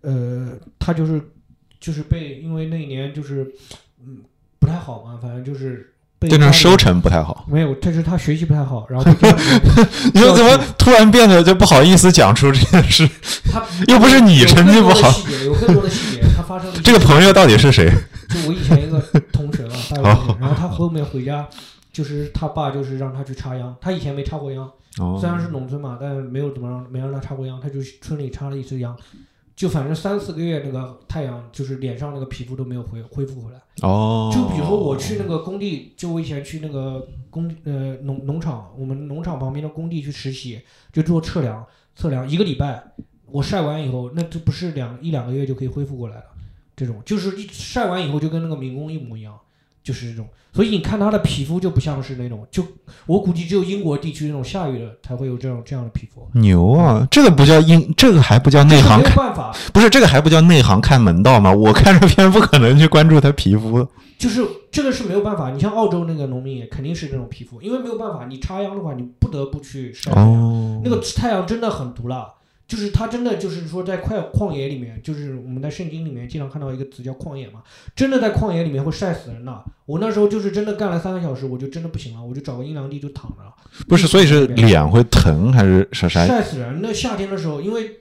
[0.00, 1.20] 呃，他就是
[1.80, 3.50] 就是被因为那一年就是
[4.04, 4.18] 嗯
[4.58, 7.46] 不太好嘛，反正就是被对那家里收成不太好。
[7.48, 9.04] 没有，但是他学习不太好，然后
[10.12, 13.08] 你说怎么突然变得就不好意思讲出这件事？
[13.52, 17.88] 他又不是你成绩不好更多的细节有更多的细节，他发生了这个朋友到底是谁？
[18.28, 19.00] 就我以前一个
[19.32, 21.46] 同学嘛，大学同学哦，然后他后面回家，
[21.94, 28.94] 就是他爸就是让他去插秧，他以前没插过秧，哦虽然是农村嘛，但没有怎么让没让他插过秧，他就村里插了一次秧，
[29.54, 33.62] 就反正三四个月那个太阳就是脸上那个皮肤都没有恢恢复回来。
[33.82, 40.60] 哦，就比如说我去那个工地，就我以前去那个工呃农农场，我们农场旁边的工地去实习，
[40.92, 42.92] 就做测量，测量一个礼拜，
[43.26, 46.24] 我晒完以后，那这不是两一两个月就可以恢复过来了。
[46.76, 49.38] 这种就是一晒完以后就跟那个民工一模一样，
[49.84, 50.26] 就是这种。
[50.52, 52.64] 所以你看他的皮肤就不像是那种，就
[53.06, 56.24] 我估计只有英国地区那种下雨的才会有这种这样的皮肤。
[56.32, 57.04] 牛啊！
[57.10, 61.52] 这个不叫英，这个还不叫内行看，办法，不是这个还不叫内行看门道吗？
[61.52, 63.86] 我看这片不可能去关注他皮肤。
[64.16, 65.50] 就是这个是没有办法。
[65.50, 70.30] 你像澳洲那个农民也肯定是这种皮肤，因为没有办法，你插秧的话，你不得不去晒太阳。
[70.30, 72.28] 哦，那个太阳真的很毒辣，
[72.74, 77.62] 就是他真的就是说在快旷野里面，就是我们在圣经里面经常看到一个词叫旷野嘛，
[77.94, 79.64] 真的在旷野里面会晒死人的。
[79.86, 83.54] 我那时候就是真的干了三个小时，我就真的不行了，我就找个阴凉地就躺着了，
[83.86, 86.26] 不是，所以是脸会疼还是啥晒？
[86.26, 86.80] 晒死人。
[86.82, 87.92] 那夏天的时候，因为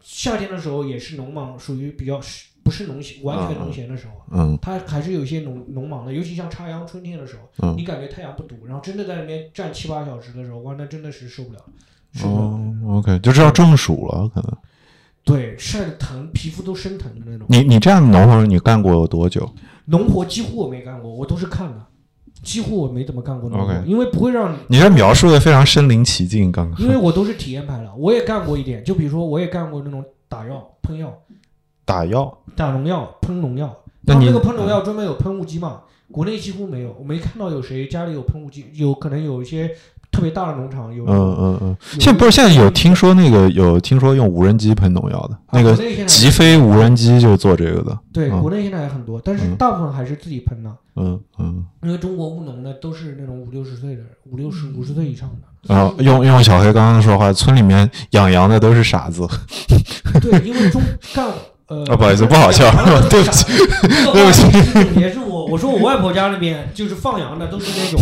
[0.00, 2.20] 夏天的时候也是农忙，属于比较
[2.62, 4.12] 不是农闲完全农闲的时候。
[4.30, 11.58] 嗯它还是有一些农农忙的，尤其像插秧春天的时候，嗯你感觉太阳不毒，然后真的在那边站七八小时的时候，哇，那真的是受不了，
[12.12, 12.42] 受不了。
[12.42, 14.56] 哦，OK，就知道中暑了，可能。
[15.24, 17.46] 对，晒得疼，皮肤都生疼的那种。
[17.48, 19.48] 你你这样农活你干过有多久？
[19.84, 21.86] 农活几乎我没干过，我都是看的，
[22.42, 26.80] 几乎我没怎么干过农活因为不会让你，你这描述的非常身临其境，刚刚。
[26.80, 31.16] 因为我都是体验派的，我也干过一点，就比如说我也干过那种打药、喷药、
[31.84, 33.74] 打药，打农药、喷农药。
[34.02, 35.80] 那你他那个喷农药专门有喷雾机嘛？
[36.10, 39.70] 国内几乎没有，我没看到有谁家里有喷雾机，有可能有一些
[40.10, 41.06] 特别大的农场有。
[41.06, 41.76] 嗯嗯嗯。
[41.98, 47.98] 现在不是现在有听说那个有听说用无人机喷农药的，啊那个极飞无人机就做这个的。
[48.12, 51.64] 对，嗯国内现在也很多，但是嗯大部分还是自己喷的，嗯嗯。
[51.82, 55.74] 因为中国务农的都是那种五六十岁的，五六十五十岁以上的。
[55.74, 59.26] 然后用用小黑刚刚说话，村里面养羊的都是傻子。
[60.20, 60.82] 对，因为中
[61.14, 61.26] 干
[61.72, 62.70] 呃，啊不好意思不好笑
[63.08, 63.44] 对不起
[64.12, 68.00] 对不起，也是我我说我外婆家那边就是放羊的都是那种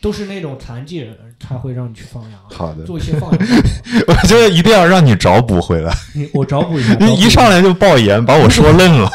[0.00, 3.40] 都是那种残疾人才会让你去放羊，好的，做一些放羊。
[4.08, 5.92] 我觉得一定要让你找补回来。
[6.14, 9.08] 你我找补一下， 你一上来就爆言，把我说愣了。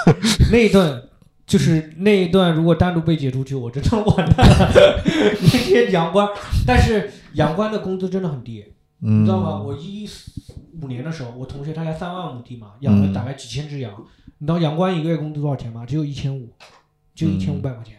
[0.52, 1.02] 那一段。
[1.50, 5.02] 就是那一段，如果单独被解出去，我真的完蛋了。
[5.42, 6.30] 那些羊倌，
[6.64, 8.64] 但是羊倌的工资真的很低，
[9.02, 9.62] 嗯，你知道吗？
[9.62, 10.08] 我一
[10.82, 13.92] 五年的时候，我同学他家三万亩地嘛，养了大概几千只羊。
[14.38, 15.86] 你知道羊倌一个月工资多少钱吗？
[15.86, 16.50] 只有一千五，
[17.14, 17.96] 只有一千五百块钱。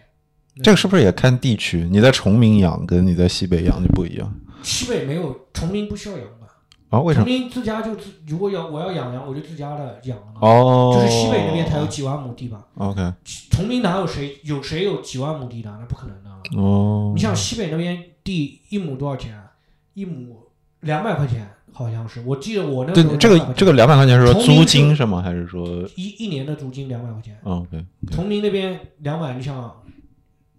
[0.62, 1.88] 这个是不是也看地区？
[1.90, 6.46] 你在崇明养跟你在西北养就不一样西北没有，崇明不需要羊吧？
[6.90, 7.00] 啊？
[7.00, 7.24] 为什么？
[7.24, 10.24] 崇明自家就自，如果要我要养羊，我就自家的养了。
[10.40, 13.12] 哦，就是西北那边才有几万亩地吧？OK，
[13.50, 15.70] 崇明哪有谁有谁有几万亩地的？
[15.78, 16.60] 那不可能的。
[16.60, 19.52] 哦，你像西北那边地一亩多少钱啊？
[19.94, 20.39] 一亩
[20.80, 22.20] 两百块钱，好像是。
[22.22, 25.20] 我记得我那个对这个这个两百块钱是说租金是吗？
[25.22, 25.66] 还是说
[25.96, 27.38] 一一年的租金两百块钱。
[27.42, 29.82] 哦？OK，崇明那边两百，你想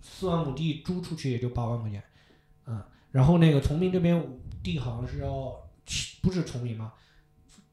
[0.01, 2.03] 四万亩地租出去也就八万块钱，
[2.67, 2.81] 嗯，
[3.11, 4.23] 然后那个崇明这边
[4.63, 5.53] 地好像是要
[6.21, 6.93] 不是崇明嘛，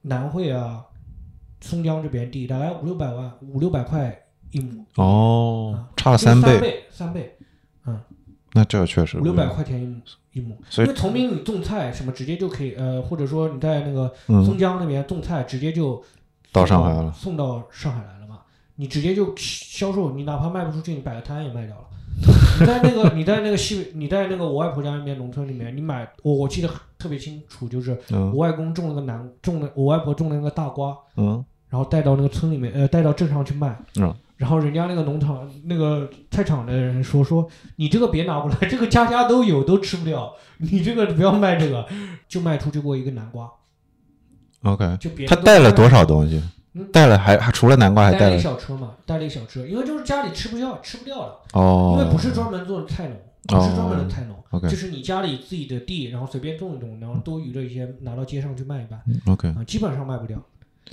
[0.02, 0.84] 南汇啊、
[1.60, 4.18] 松江这边地大概五六百万、五六百块
[4.50, 7.36] 一亩，哦，差了就是三倍，三倍，
[8.58, 10.00] 那这个确实五六百块钱一亩
[10.32, 10.56] 一亩。
[10.68, 16.02] 所以因为崇明你种菜什么直接就可以，呃，或者说你在那个嗯松江那边种菜，直接就
[16.50, 17.12] 到上海了。
[17.12, 18.40] 送到上海来了嘛，
[18.74, 21.84] 你直接就销售，你哪怕卖不出去，你摆个摊也卖掉了。
[22.58, 26.68] 你在那个你在那个西北，你在那个我外婆家那边农村里面，你买我我记得
[26.98, 33.78] 特别清楚，就是嗯我外公种了个南种了我外婆种了那个大瓜，嗯然后带到那个村里面，呃，带到镇上去卖。
[34.00, 41.86] 嗯然后人家那个农场那个菜场的人说说你这个别拿过来， 这个家家都有，都吃不掉， 你这个不要卖这个，
[42.26, 43.50] 就卖出去过一个南瓜
[44.62, 46.42] ，，OK，就别他带了多少东西？
[46.92, 48.26] 带了还还除了南瓜还带了？
[48.26, 53.16] 一带了小车嘛，带了一小车，因为就是家里吃不掉，吃不掉了，哦，因为不是专门做的菜农，
[53.48, 54.68] 不是专门的菜农，OK。
[54.68, 60.40] 就是你家里自己的地，然后随便种一种，然后多余的一些拿到街上去卖一卖，嗯 OK，啊，基本上卖不掉。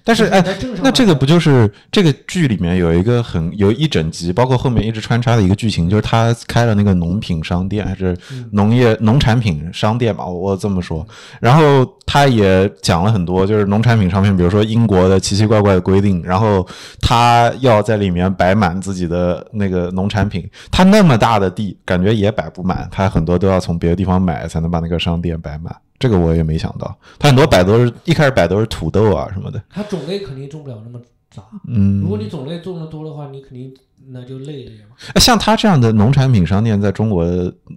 [0.04, 0.44] 但是哎，
[0.84, 11.06] 那这个不就是这个剧里面有一个很有一整集，包括后面一直穿插的一个剧情，就是他开了那个农品商店，还是嗯农业农产品商店嘛，我我这么说。
[11.40, 16.68] 然后他也讲了很多，就是农产品上面，比如说英国的奇奇怪怪的规定，然后
[17.02, 25.76] 他要在里面摆满自己的那个农产品，他那么大的地，感觉也摆不满，他很多都要从别的地方买才能把那个商店摆满。
[25.98, 31.44] 这个我也没想到，他很多摆都是一开始摆都是土豆啊什么的，它种类肯定种不了那么杂。
[31.68, 33.74] 嗯，如果你种类种的多的话，你肯定
[34.08, 34.96] 那就累了呀嘛。
[35.14, 37.26] 哎像他这样的农产品商店，在中国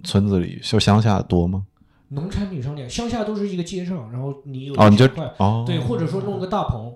[0.03, 1.65] 村子里，就乡下多吗？
[2.09, 5.05] 农产品商店，乡下都是一个街上，然后你有哦，你就
[5.37, 6.91] 哦，对，或者说弄个大棚，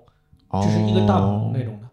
[0.48, 1.88] 哦就是一个大棚那种的。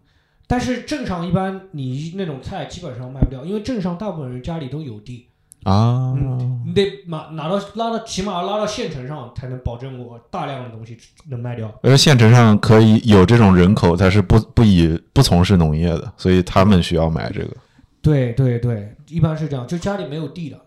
[0.46, 5.28] 但是镇上一般你那种菜基本上卖不掉，因为镇上大部分人家里都有地，
[5.64, 10.96] 啊，嗯，你得拿拿到拉到起码拉到县城上才能保证我大量的东西
[11.28, 11.72] 能卖掉。
[11.82, 17.56] 而县城上可以有这种人口，他是不不以不从事农业的，所以他们需要买这个。
[18.00, 20.58] 对对对，一般是这样，就家里没有地的。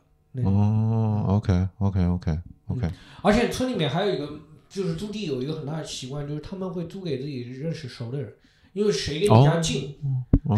[0.44, 2.38] 哦，OK OK OK
[2.68, 2.90] OK，
[3.22, 4.30] 而且村里面还有一个，
[4.70, 8.34] 就是租地有一个很大的习惯，就是他们会租给自己认识熟的人，
[8.74, 9.96] 因为谁离你家近，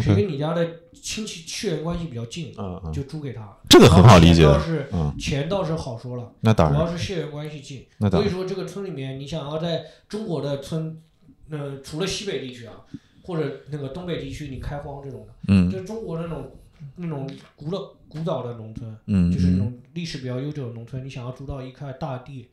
[0.02, 3.56] 谁跟你家的亲戚血缘关系比较近，嗯嗯，就租给他。
[3.68, 7.86] 这个很好理解钱倒是嗯，钱倒是好说了，那当然，主要是血缘关系近。
[7.98, 11.00] 那当然，所以说这个村里面，你想要在中国的村，
[11.50, 12.74] 呃，除了西北地区啊，
[13.22, 16.50] 或者那个东北地区，你开荒这种的，嗯就是中国那种
[16.96, 22.48] 那种古老古早的农村，嗯，就是那嗯种历史比较悠久的农村，你想要租到一块大地，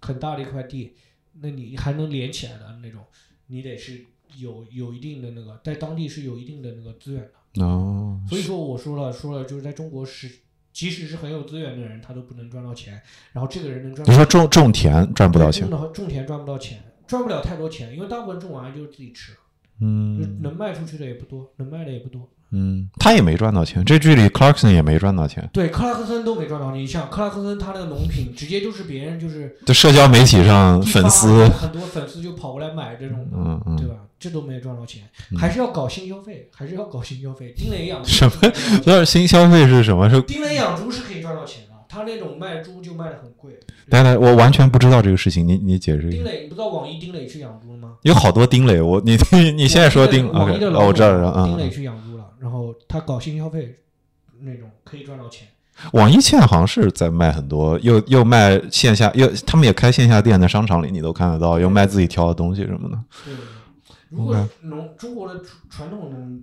[0.00, 0.94] 很大的一块地，
[1.40, 3.02] 那你还能连起来的那种，
[3.46, 4.04] 你得是
[4.38, 7.64] 有有一定的那个，在当地是有一定的那个资源的。
[7.64, 10.28] 哦，所以说我说了说了，就是在中国是，
[10.72, 13.00] 即使是很有资源的人，他都不能赚到钱，
[13.32, 19.38] 然后这个人能赚到你说种种田赚不到钱种，田赚不到钱，赚不了太多钱，因为大部分种完就是自己吃，就
[19.80, 22.28] 嗯能卖出去的也不多，能卖的也不多。
[22.54, 26.70] 嗯，他也没赚到钱，这剧里 Clarkson 也没赚到钱，对，克拉克森都没赚到。
[26.70, 33.96] 你像克拉克森他那个农品，直接就是别人就是就社交媒体上粉丝，很多粉丝就跑过来买这种的，嗯嗯对吧？
[34.18, 35.02] 这都没赚到钱，
[35.32, 37.52] 嗯还是要搞新消费，还是要搞新消费。
[37.56, 40.08] 丁磊养猪什么是可以赚到钱那新消费是什么？
[40.08, 43.58] 是丁磊养猪是可以赚到钱的，他那种卖猪就卖的很贵。
[43.90, 46.16] 等等，我完全不知道这个事情，你你解释一下。
[46.16, 47.90] 丁磊，你不知道网易丁磊去养猪了吗？
[48.02, 50.46] 有好多丁磊，我 你你你现在说丁哦，
[50.86, 52.13] 我知道了，丁磊嗯，去养猪了，
[52.44, 53.74] 然后他搞新消费
[54.40, 55.48] 那种可以赚到钱。
[55.94, 63.02] 网易现在好像是在卖很多，又又卖线下，又他们也开线下店，在商场里你都看得到，又卖自己挑的东西什么的。
[63.24, 63.34] 对，
[64.10, 66.42] 如果农中国的传传统农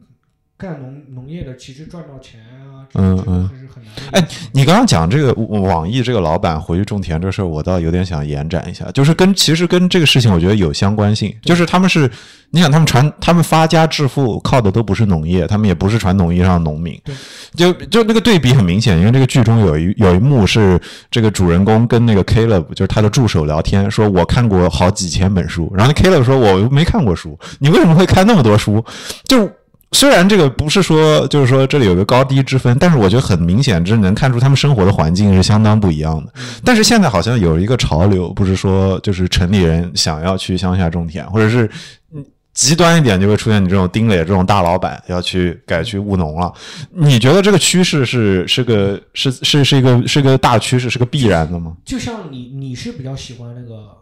[0.62, 4.20] 干农农业的，其实赚到钱啊，嗯嗯还是很难的。
[4.20, 12.08] 哎，你刚刚讲这个网易这个老板回去种田这个事儿，我倒有点想延展一下，就是跟其实跟这个事情我觉得有相关性，就是他们是，
[12.52, 17.16] 你想他们传他们发家致富靠的都不是农业，他们也不是传统意义上的农民对，
[17.56, 28.86] 就就那个对比很明显，因为这个剧中有一有一幕是这个主人公跟那个 Caleb 就是他的助手聊天，说我看过好几千本书，然后那 Caleb 说我没看过书，你为什么会看那么多书？
[29.24, 29.50] 就
[29.94, 36.32] 虽然这个不是说，就是说这里有个高低之分，但是我觉得很明显，这能看出他们生活的环境是相当不一样的。
[36.64, 41.70] 但是现在好像有一个潮流，不是说就是城里人想要去乡下种田，或者是
[42.14, 46.54] 嗯极端一点就会出现你这种丁磊这种大老板要去改去务农了。
[46.92, 51.76] 你觉得这个趋势是是个是是是一个是个大趋势，是个必然的吗？
[51.84, 53.98] 就像你你是比较喜欢那个，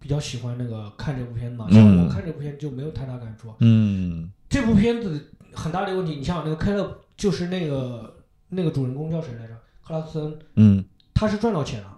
[0.00, 1.66] 比较喜欢那个看这部片嘛？
[1.70, 3.52] 嗯像我看这部片就没有太大感触。
[3.60, 8.14] 嗯这部片子很大的问题，你像那个开勒，就是那个
[8.48, 9.52] 那个主人公叫谁来着？
[9.86, 10.82] 克拉克森，嗯，
[11.12, 11.88] 他是赚到钱了，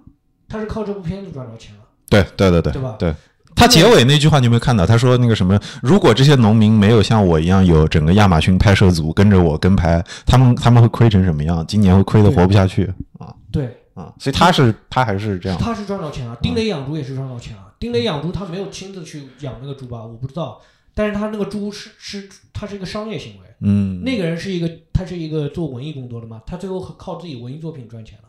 [0.48, 2.96] 他是靠这部片子赚到钱了，对对对对对吧？
[2.98, 3.14] 对。
[3.54, 4.84] 他结尾那句话你有没有看到？
[4.84, 11.64] 他说那个什么，如果这些农民没有像我一样有整个亚马逊拍摄组跟着我跟拍，他们他们会亏成什么样？
[11.66, 14.12] 今年会亏得活不下去啊对，啊！
[14.18, 16.36] 所以他是他还是这样，他是赚到钱了。
[16.42, 17.62] 丁磊养猪也是赚到钱了。
[17.78, 20.02] 丁磊养猪他没有亲自去养那个猪吧？
[20.04, 20.60] 我不知道，
[20.98, 23.46] 但是他那个猪是是他是一个商业行为。
[23.60, 28.24] 嗯，那个人是一个，他是一个做文艺工作的嘛，他最后靠自己文艺作品赚钱了。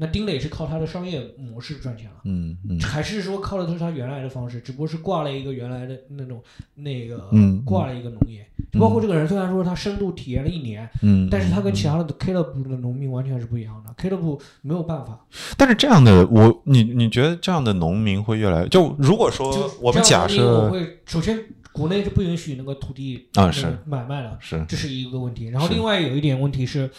[0.00, 6.40] 那丁磊是靠他的商业模式赚钱了，嗯嗯还是说靠的都是他原来的方式，只不过是挂了一个原来的那种
[6.74, 8.46] 那个嗯挂了一个农业。
[8.72, 13.92] 就包括这个人，虽然说他深度体验了一年，嗯，但是他跟其他的 K 乐部的农民完全是不一样的。
[13.96, 21.36] K 乐部没有办法，但是这样的我，你你觉得这样的农民会越来就如果说我们假这样的农民我设会首先
[21.78, 25.46] 国内是不允许那个土地啊是买卖了，是这是一个问题。
[25.46, 26.90] 然后另外有一点问题是，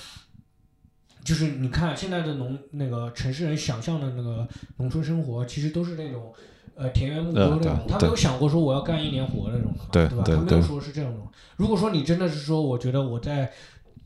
[1.23, 6.33] 就是你看现在的农那个城市人想象的那个农村生活，其实都是那种
[6.75, 10.23] 呃田园牧歌那种，他没有想过说我要干一年活那种的，对吧？
[10.25, 11.29] 他没有说是这种。
[11.57, 13.51] 如果说你真的是说，我觉得我在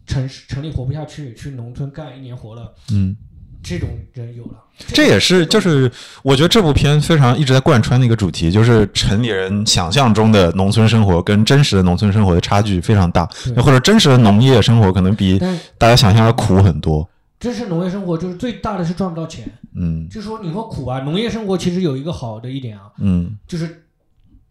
[0.08, 3.16] 城市城里活不下去，去农村干一年活了，嗯。
[3.64, 5.90] 这种人有了，这也是就是
[6.22, 15.40] 我觉得这部片非常一直在贯穿的一个主题，就是城里人想象中的农村生活跟真实的农村生活的差距非常大，或者真实的农业生活可能比
[15.78, 17.08] 大家想象的苦很多。
[17.40, 23.86] 真实农业生活就是最大的是赚不到钱，嗯，就说你说苦啊，农业生活其实有一个好的一点啊，嗯，就是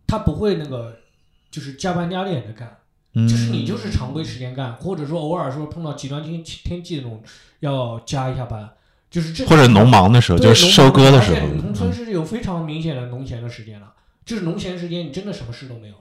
[0.07, 0.97] 他不会那个
[1.51, 7.23] 就是加班加点的干，就是你就是常规时间干，或者说偶尔说碰到极端天天气那种
[7.61, 8.71] 要加一下班。
[9.13, 11.47] 就是这或者农忙的时候，就是收割的时候。
[11.49, 13.93] 农村是有非常明显的农闲的时间了，
[14.25, 15.95] 就是农闲时间，你真的什么事都没有，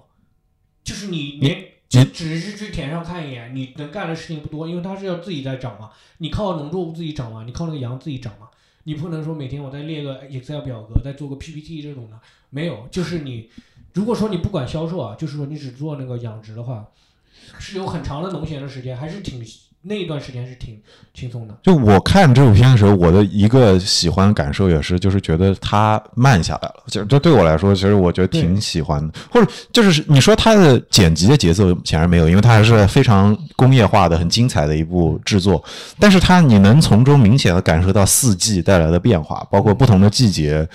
[0.82, 8.48] 就是你连就只是去田上看一眼，你能干的事情不多，因为它是要自己在长嘛，你靠农作物自己长嘛，你靠那个羊自己长嘛，
[8.86, 12.18] 你不能说每天我再列个 Excel 表格，再做个 PPT 这种的，
[12.50, 13.50] 没有，就是你
[13.94, 16.88] 如果说你不管销售啊，就是说你只做那个养殖的话，
[17.60, 19.46] 是有很长的农闲的时间，还是挺。
[19.84, 20.80] 那一段时间是挺
[21.12, 21.58] 轻松的。
[21.64, 26.84] 就我看这部片的时候，我的一个喜欢感受也是，就是觉得它慢下来了。
[26.88, 29.14] 就这对我来说，其实我觉得挺喜欢的。
[29.32, 35.64] 或者就是你说它的剪辑的节奏显然没有，因为它还是非常工业化的、很精彩的一部制作。
[36.00, 40.68] 但是它你能从中明显的感受到四季带来的变化，包括不同的季节，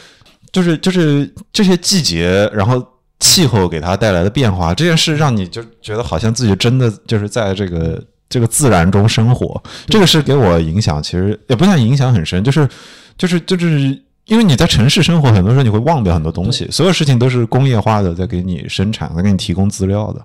[0.50, 2.84] 就是就是这些季节，然后
[3.20, 8.02] 气候给它带来的变化，这件事让你就觉得好像自己真的就是在这个。
[8.28, 12.68] 这个自然中生活，这个是给我影响，其实也不算影响很深，就是，
[13.16, 13.80] 就是，就是
[14.26, 20.20] 因为你在城市生活，很多时候你会忘掉很多东西，所有事情都是工业化的，在给你生产，在给你提供资料的。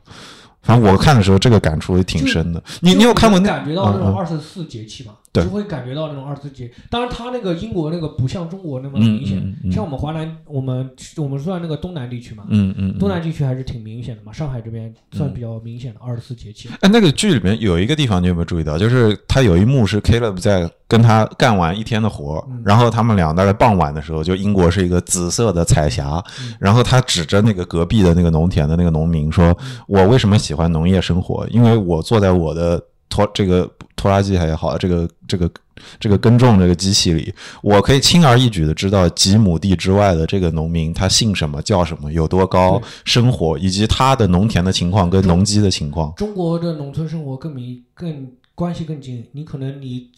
[0.63, 2.63] 反正我看的时候，这个感触也挺深的。
[2.81, 5.13] 你你有看过那感觉到那种二十四节气吗？
[5.34, 6.69] 就会感觉到那种二十四节。
[6.89, 14.34] 当然，他那个英国那个不像中国那么明显，像我们华南，我们我们算那个东南地区嘛，嗯嗯，东南地区还是挺明显的嘛。
[14.34, 16.69] 上海这边算比较明显的二十四节气。
[16.82, 18.77] 哎，那个剧里面有一个地方，你有没有注意到？
[18.77, 26.21] 就是他有一幕是 Caleb 在跟他干完一天的活，然后他们俩在傍晚的时候，就英国是一个紫色的彩霞，
[26.59, 29.57] 然后他指着那个隔壁的那个农田的那个农民说
[29.88, 31.47] ：“我为什么喜欢农业生活？
[31.49, 32.82] 因为我坐在我的。”
[33.12, 35.51] 拖这个拖拉机还好，这个这个
[35.99, 37.32] 这个耕种这个机器里，
[37.62, 46.14] 我可以轻而易举的知道几亩地之外的这个农民他姓什么叫什么有多高生活，以及他的农田的情况跟农机的情况。
[46.16, 50.09] 中国的农村生活更明更关系更近，你可能你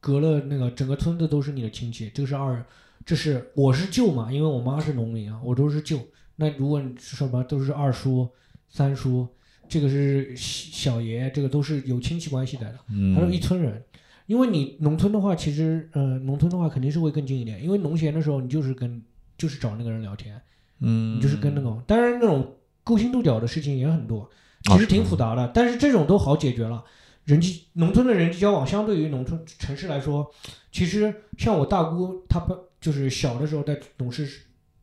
[0.00, 2.64] 隔了那个整个村子都是你的亲戚，这是二，
[3.04, 5.98] 这是我是舅嘛，因为我妈是农民啊，我都是舅。
[6.36, 8.28] 那如果什么都是二叔、
[8.70, 9.26] 三叔。
[9.68, 12.78] 这个是小爷，这个都是有亲戚关系在的，
[13.14, 13.82] 他说一村人。
[14.26, 17.62] 因为你农村的话，其实，呃，农村的话肯定是会更近一点。
[17.62, 19.00] 因为农闲的时候，你就是跟，
[19.38, 20.42] 就是找那个人聊天，
[20.80, 24.28] 嗯，你就是跟那种，当然那种勾心斗角的事情也很多，
[24.64, 25.48] 其实挺复杂的。
[25.54, 26.82] 但是这种都好解决了。
[27.24, 30.28] 人际农村的人际交往，相对于农村城市来说，
[30.72, 34.28] 其实像我大姑，她不就是小的时候在农事。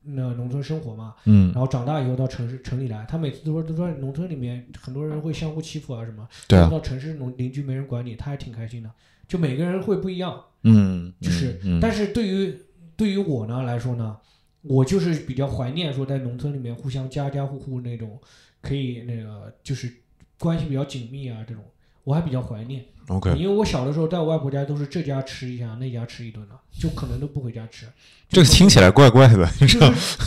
[0.03, 8.91] 那农村生活嘛，嗯，然后长大以后到城市城里来，他每次都说都说农村里面很多人会相互欺负啊什么，对啊，到城市农邻居没人管你，他还挺开心的。
[9.27, 12.53] 就每个人会不一样，嗯，就是，但是对于
[12.97, 14.17] 对于我呢来说呢，
[14.61, 18.19] 我就是比较怀念说在农村里面互相家家户户那种
[18.61, 19.91] 可以那个就是
[20.37, 21.63] 关系比较紧密啊这种，
[22.03, 22.83] 我还比较怀念。
[23.07, 27.85] OK，因为我小的时候在我外婆家都是这家吃一下，那家吃一顿的，就可能都不回家吃。
[28.29, 29.77] 这个听起来怪怪的，就是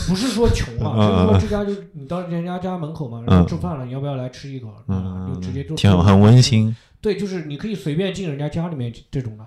[0.07, 4.71] 不是说穷啊，就是说这家就你到人家家门口嘛，然后吃饭了，你要不要来吃一口？
[4.87, 6.75] 嗯，就直接就挺很温馨。
[7.01, 9.45] 对，就是你可以随便进人家家里面这种的。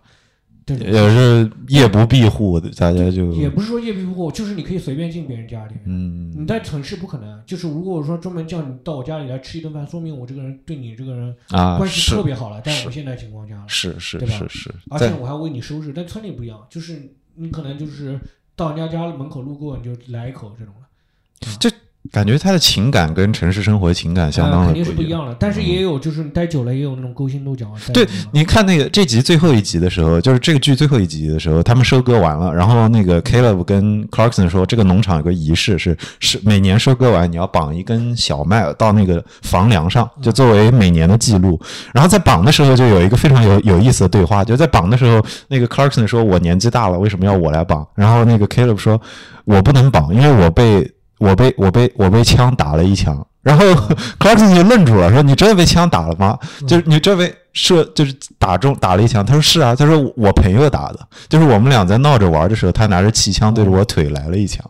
[0.79, 5.75] 也是夜不闭户的，大家就也不是说夜不闭户，就是你可以随便进别人家里。
[5.87, 7.43] 嗯，你在城市不可能。
[7.47, 12.61] 就是如果我说专门叫你到我家里来吃一顿饭，说明我这个人对你这个人啊关系特别好了。
[12.65, 14.35] 但我现在情况下是是对吧？
[14.39, 15.93] 是是，而且我还为你收拾。
[15.93, 18.21] 但村里不一样，就是你可能就是
[18.55, 21.49] 到人家家门口路过，你就来一口这种的。
[21.59, 21.71] 这。
[22.11, 27.71] 感觉他的情感跟城市生活情感相当的肯定是不一样的，但是也有就是待久了也有那种勾心斗角。
[27.93, 41.61] 对，你看那个这集最后一集的时候，就是这个剧最后一集的时候，他们收割完了，然后那个 Caleb 跟 Clarkson 说，这个农场有个仪式，是是每年收割完你要绑一根小麦到那个房梁上，就作为每年的记录。
[41.93, 49.01] 然后在绑的时候就有一个非常有有意思的对话，就在绑的时候，那个 Clarkson 说：“我年纪大了，为什么要我来绑？”然后那个 Caleb 说
[49.45, 50.91] ：“我不能绑，因为我被。”
[51.21, 53.65] 我被我被我被枪打了一枪，然后
[54.19, 56.37] Clarkson 就愣住了，说：“你真的被枪打了吗？
[56.67, 60.99] 就是你真被射，就是打中打了一枪。”他说：“是啊。”他说：“我朋友打的，
[61.29, 64.65] 就是我们俩在闹着玩的时候，他拿着气枪对着我腿来了一枪。”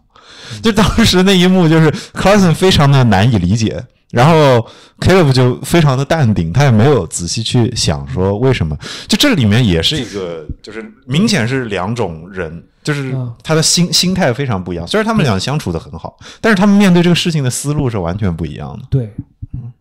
[0.60, 3.80] 就当时那一幕，就是 Carson 非常的难以理解，
[4.10, 4.66] 然后
[4.98, 8.76] Caleb 就非常的淡定，他也没有仔细去想说为什么。
[9.06, 14.86] 就这里面也是一个，就是明显是两种人，就是嗯他的心心态非常不一样。
[14.86, 18.86] 虽然他们俩相处的很好，但是他们面对这个事情的思路是完全不一样的。
[18.90, 19.12] 对，
[19.54, 19.72] 嗯，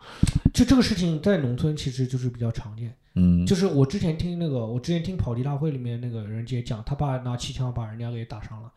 [0.54, 2.94] 就这个事情在农村其实就是比较常见。
[3.16, 8.70] 嗯，就是我之前听那个，我之前听跑题大会里面那个人也讲，他爸拿气枪把人家给打伤了，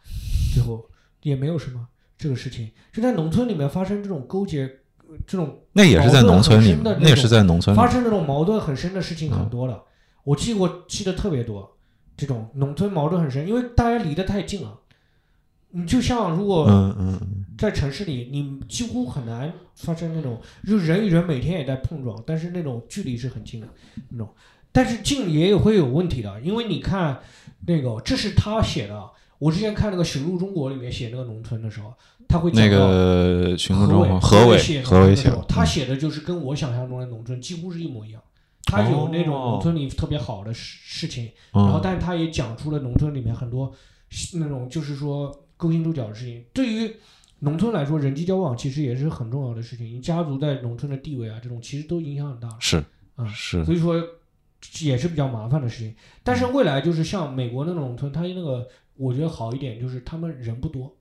[0.54, 0.82] 最后
[1.22, 1.86] 也没有什么
[2.16, 4.68] 这个事情，就在农村里面发生这种勾结，呃
[5.26, 7.88] 这种那也是在农村里那也是在农村里发。
[7.88, 9.82] 生那种矛盾很深的事情很多了。
[10.24, 11.76] 我记过记得特别多，
[12.16, 14.78] 这种农村矛盾很深，因为大家离得太近了。
[15.70, 23.68] 你就像如果嗯嗯嗯，在城市里，你几乎很难发生那种，就人与人每天也在碰撞，但是那种距离是很近的
[24.10, 24.28] 那种。
[24.70, 27.20] 但是近也有会有问题的，因为你看
[27.66, 29.11] 那个，这是他写的。
[29.42, 31.92] 我之前看那个《寻路中国》里面写那个农村的时候，
[32.28, 38.22] 他会讲那到何伟何伟写何伟写他写的就是跟我想象中的农村几乎是一模一样。
[38.64, 43.72] 他有那种哦农村里特别好的事事情，然后嗯但是他也讲出了农村里面很多
[44.34, 46.44] 那种就是说勾心斗角的事情。
[46.52, 46.94] 对于
[47.40, 49.84] 农村来说，人际交往其实也是很重要的事情。
[49.86, 52.56] 你家族在农村的地位啊，这种其实都影响很大的。
[52.60, 52.76] 是
[53.16, 54.00] 啊是所以说
[54.82, 55.92] 也是比较麻烦的事情。
[56.22, 60.94] 但是未来就是像美国那种农村，它那个我觉得好一点，就是他们人不多，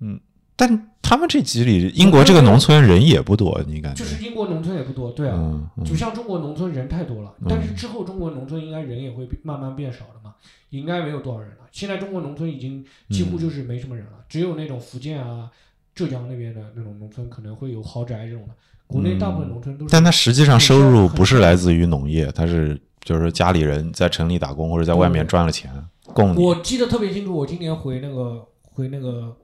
[0.00, 0.18] 嗯
[0.58, 4.08] 但他们这几里英国这个农村人也不多，你感觉就？
[4.08, 5.36] 是英国农村也不多，对啊。
[5.36, 10.34] 嗯嗯就像中国农村人太多了，嗯但是之后中国农村应该人也会慢慢变少了嘛，
[10.70, 11.66] 应该没有多少人了。
[11.72, 15.50] 现在中国农村已经几乎就是没什么人了，只有那种福建啊、
[15.94, 18.54] 浙江那边的那种农村可能会有豪宅这种的。
[18.86, 25.70] 国内大部分农村都是，但他实际上收入不是来自于农业，他是就是家里人在城里打工或者在外面赚了钱
[26.16, 26.42] 供你。
[26.42, 29.36] 我记得特别清楚，我今年回那个回那个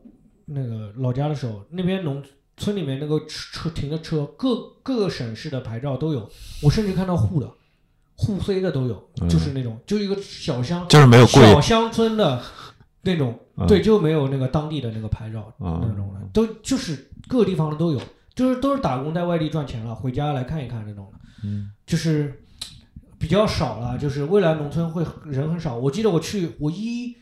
[0.47, 2.23] 那个老家的时候，那边农
[2.57, 6.29] 村里面那个车停的车，各各个省市的牌照都有，
[6.63, 7.51] 我甚至看到沪的、
[8.17, 9.29] 沪 C 的都有，嗯。
[9.29, 12.41] 就是那种就一个小乡就是没有贵小乡村的
[13.03, 13.67] 那种，嗯。
[13.67, 15.81] 对，就没有那个当地的那个牌照、嗯。
[15.83, 18.01] 那种的，都就是各个地方的都有，
[18.35, 21.71] 就是都是打工在外地赚钱了，回家来看一看那种的，嗯。
[21.87, 22.42] 就是
[23.23, 25.77] 比较少了，就是未来农村会人很少。
[25.77, 27.15] 我记得我去我一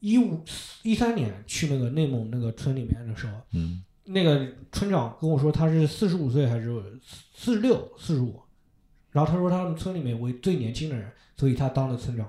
[0.00, 0.42] 一五
[0.82, 6.98] 一三年去那个内蒙那个村里面的时候，嗯那个村长跟我说他是四十五岁还是
[7.32, 8.42] 四十六、四十五，
[9.12, 12.28] 然后他说他们村里面为最年轻的人，所以他当了村长。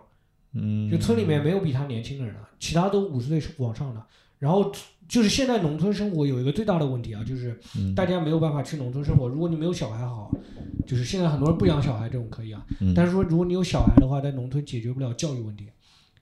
[0.53, 4.05] 嗯，就村里面没有比他年轻的人了，其他都五十岁往上的。
[4.37, 4.71] 然后
[5.07, 9.27] 就是现在农村生活有一个最大的问题啊，就是嗯大家没有办法去农村生活。
[9.27, 10.31] 如果你没有小孩好，
[10.87, 15.67] 就是现在很多人不养小孩这种可以啊，嗯但是说如果你有小孩的话，在农村解决不了教育问题，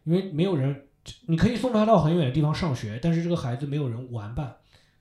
[0.04, 0.76] 因为没有人，
[1.28, 4.56] 你可以送他到很远的地方上学，但是这个孩子没有人玩伴。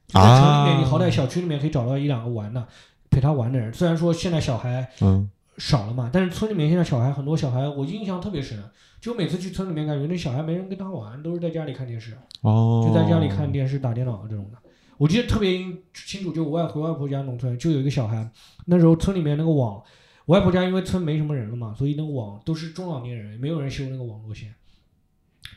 [0.09, 2.67] 在城里面，啊你好歹小区里面可以找到一两个玩的，
[3.11, 3.73] 陪他玩的人。
[3.73, 8.59] 虽然说现在小孩嗯少了嘛，但是村里面现在小孩很多小孩，我印象特别深，
[9.01, 14.59] 就每次去村里面，感觉那小孩没人跟他玩，都是在家里看电视，哦，就在家里看电视、打电脑这种的。
[14.97, 15.59] 我记得特别
[15.93, 18.31] 清楚，就我外回外婆家农村，就有一个小孩，
[18.67, 19.83] 那时候村里面那个网，
[20.27, 24.55] 我外婆家因为村没什么人了嘛，所以那个网都是中老年人，没有人修那个网络线，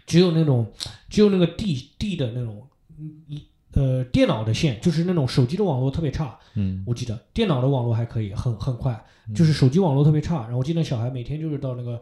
[0.06, 0.72] 只有那种
[1.10, 2.68] 只有那个地地的那种，
[2.98, 9.00] 嗯一呃电脑的线，就是那种手机的网络特别差，嗯我记得电脑的网络还可以，很很快，
[9.36, 10.44] 就是手机网络特别差。
[10.44, 12.00] 然后我记得小孩每天就是到那个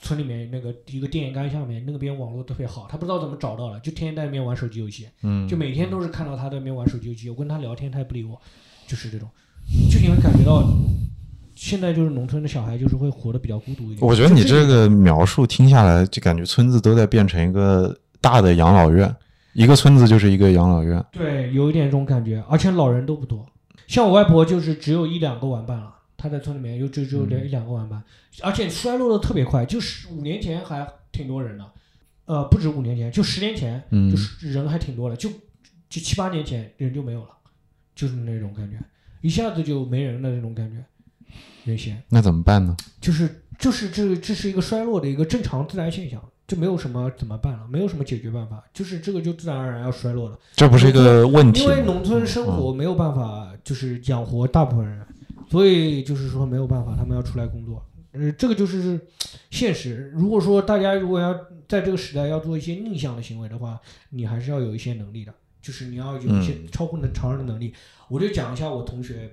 [0.00, 7.28] 村里面那个一个电线杆下面，那边网络特别好，他不知道怎么找到了，就天天在那边玩手机游戏，嗯，就每天都是看到他在那边玩手机游戏。
[7.30, 8.40] 我跟他聊天，他也不理我，
[8.86, 9.28] 就是这种，
[9.90, 10.62] 就你会感觉到
[11.54, 13.98] 现在就是农村的小孩就是会活得比较孤独一点。
[14.00, 19.12] 我觉得你这个描述听下来，就感觉村子都在变成一个大的养老院，
[19.56, 21.02] 一个村子就是一个养老院。
[21.10, 23.44] 对，有一点这种感觉，而且老人都不多。
[23.86, 28.02] 像我外婆就是只有一两个玩伴了，她在村里面又只只有两一两个玩伴，
[28.42, 31.64] 而且衰落的特别快，就是五年前还挺多人的，
[32.26, 35.30] 呃，不止五年前，就十年前，嗯就是人还挺多的，就
[35.88, 37.30] 就七八年前人就没有了，
[37.94, 38.76] 就是那种感觉，
[39.22, 40.84] 一下子就没人的那种感觉，
[41.64, 42.76] 原先那怎么办呢？
[43.00, 50.38] 就是就是这这是一个衰落的一个正常自然现象，这没有什么怎么办了，没有什么解决办法，就是这个就自然而然要衰落了。
[50.54, 51.82] 这不是一个问题因为？
[51.82, 55.04] 农村生活没有办法就是养活大部分人，
[55.50, 57.84] 所以就是说没有办法，他们要出来工作。
[58.12, 58.98] 呃，这个就是
[59.50, 60.12] 现实。
[60.14, 61.34] 如果说大家如果要
[61.68, 63.80] 在这个时代要做一些逆向的行为的话，
[64.10, 67.74] 你还是要有一些能力的，就是你要有一些嗯超乎能常人的能力。
[68.08, 69.30] 我就讲一下我同学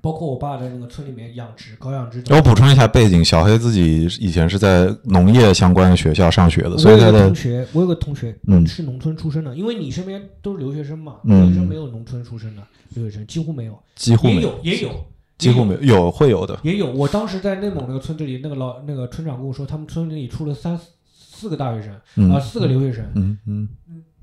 [0.00, 2.22] 包括我爸在那个村里面养殖，搞养殖。
[2.30, 12.62] 我补充一下背景，小黑自己以前是在农业相关的学校上学的，所以他的同学，我有个同学，嗯是农村出身的，因为你身边都是留学生嘛，嗯留学生没有农村出身的
[12.94, 14.90] 留学生，几乎没有，几乎没有也有，
[15.38, 16.58] 几乎没有，有会有的。
[16.62, 16.90] 也有。
[16.92, 23.68] 我当时在内蒙那个村子里，那个老那个村长跟我说，他们村里出了三四四个大学生啊、嗯四个留学生，嗯嗯，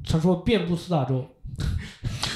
[0.05, 1.25] 他说遍布四大洲，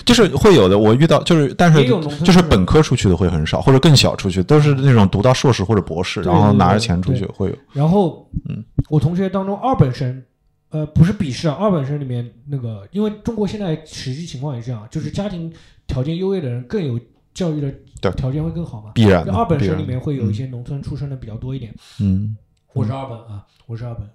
[0.06, 0.78] 就是会有的。
[0.78, 1.86] 我遇到就是，但是
[2.24, 7.56] 就是本科出去的会很少，或者更小出去，都是那种读到硕士或者博士，然后拿着钱出去会有。
[7.74, 10.24] 然后，嗯，我同学当中二本生，
[10.70, 15.52] 呃，不是笔试啊，二本生里面那个，因为中国现在实际情况也是这样，就是家庭
[15.88, 17.00] 条件优越的人更有
[17.34, 18.92] 教育的对条件会更好嘛。
[18.94, 21.74] 必然的二本生里面会有一些农村出身的比较多一点。
[22.00, 22.36] 嗯，
[22.74, 24.08] 我是二本啊，我是二本，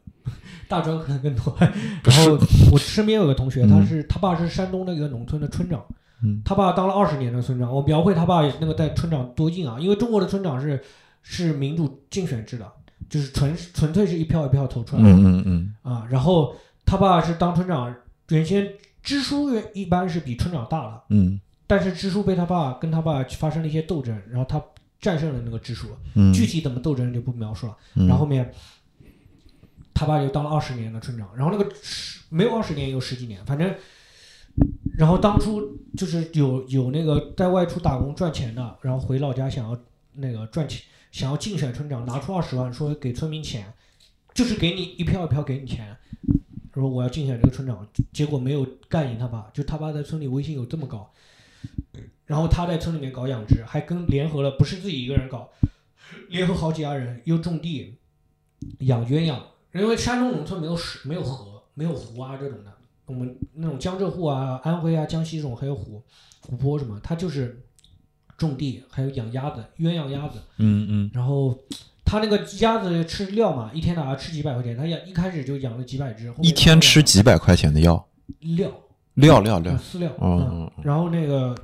[0.69, 1.57] 大专可能更多。
[2.05, 2.39] 然后
[2.73, 5.85] 我身边有个同学，他是他爸是山东的一个农村的村长，
[6.23, 7.73] 嗯他爸当了二十年的村长。
[7.73, 10.83] 我描绘他爸那个在村长多硬啊，因为中国的村长是
[11.23, 12.71] 是民主竞选制的，
[13.09, 16.07] 就是纯纯粹是一票一票投出来的、嗯嗯嗯啊。
[16.11, 16.55] 然后
[16.85, 17.95] 他爸是当村长，
[18.29, 18.69] 原先
[19.03, 24.63] 支书一般是比村长大了，嗯但是支书被他爸跟他爸发生了一些斗争，然后他
[25.01, 27.77] 战胜了那个支书，嗯，具体怎么斗争就不描述了。
[27.95, 28.51] 嗯然后后面
[29.99, 33.75] 他爸就当了二十年的村长，然后那个十没有二十年有十几年，反正，
[34.97, 39.77] 然后当初就是有有那个在外出打工赚钱的，然后回老家想要
[40.13, 43.75] 那个赚钱，想要竞选村长，拿出二十万说给村民钱，
[44.33, 45.97] 就是给你一票一票给你钱，
[46.73, 51.11] 说我要竞选这个村长，结果没有干赢他爸，就他爸在村里威信有这么高，
[52.25, 55.51] 然后他在村里面搞养殖，还跟联合了不是自己一个人搞，
[56.29, 57.97] 联合好几家人又种地
[58.81, 59.41] 养鸳鸯，
[59.73, 62.73] 因为山东农村没有水、没有河、没有湖啊这种的，
[63.07, 66.03] 我们那种江浙沪啊、安徽啊、江西这种还有湖、
[66.41, 67.63] 湖泊什么，它就是
[68.37, 71.59] 种地，还有养鸭子、鸳鸯鸭子，嗯嗯然后。
[72.11, 74.75] 他那个鸭子吃料嘛，一天大概吃几百块钱。
[74.75, 78.03] 他养一开始就养了几百只，一天吃几百块钱的药，
[78.39, 78.73] 料
[79.13, 81.55] 料料料呃，饲料，嗯嗯然后那个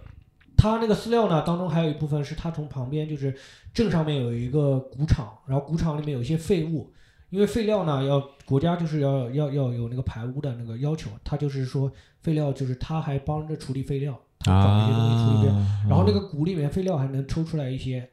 [0.55, 3.35] 他那个饲料呢，当中还有一部分是他从旁边就是
[3.73, 6.93] 镇上面有一个谷场，然后谷场里面有一些废物，
[7.35, 18.09] 因为废料呢要国家就是要要要有那个排污的那个要求，他就是说废料就是他还帮着处理废料，他找一些东西处理废料，啊，然后那个谷里面废料还能抽出来一些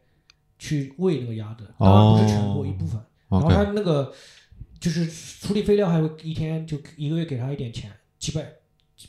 [0.57, 2.99] 去喂那个鸭子，当然不是全部、哦一部分。
[3.29, 4.11] 然后他那个
[4.79, 8.43] 就是处理废料，还会一天就一个月给他一点钱，几百、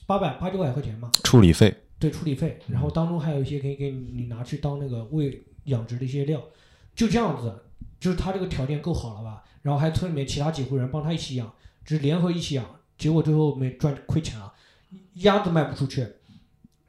[0.06, 2.58] 八百、八九百块钱嘛，处理费，对，处理费。
[2.68, 6.38] 然后当中还有一些可以给你拿去当那个喂养殖的一些料，
[6.94, 7.50] 就这样子，
[7.98, 9.42] 就是他这个条件够好了吧？
[9.62, 11.52] 然后还村里面其他几户人帮他一起养，
[11.84, 12.64] 只是联合一起养，
[12.98, 14.52] 结果最后没赚亏钱了，
[15.14, 16.06] 鸭子卖不出去，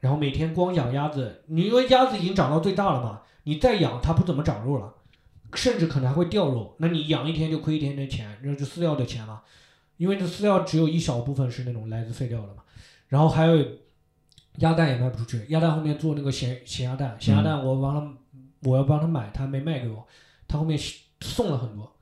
[0.00, 4.94] 然后每天光养鸭子，你因为鸭子已经长到最大了嘛，你再养它不怎么长肉了，
[5.54, 9.42] 甚至可能还会掉肉，那你养一天就亏一天的钱，那就饲料的钱了，
[9.96, 12.62] 因为这饲料只有一小部分是那种来自废料的嘛，
[13.08, 13.64] 然后还有
[14.56, 20.06] 鸭蛋也卖不出去，鸭蛋后面做那个咸咸鸭蛋，咸鸭蛋我帮他，我要帮他买，他没卖给我，
[20.48, 20.78] 他后面
[21.20, 21.93] 送了很多。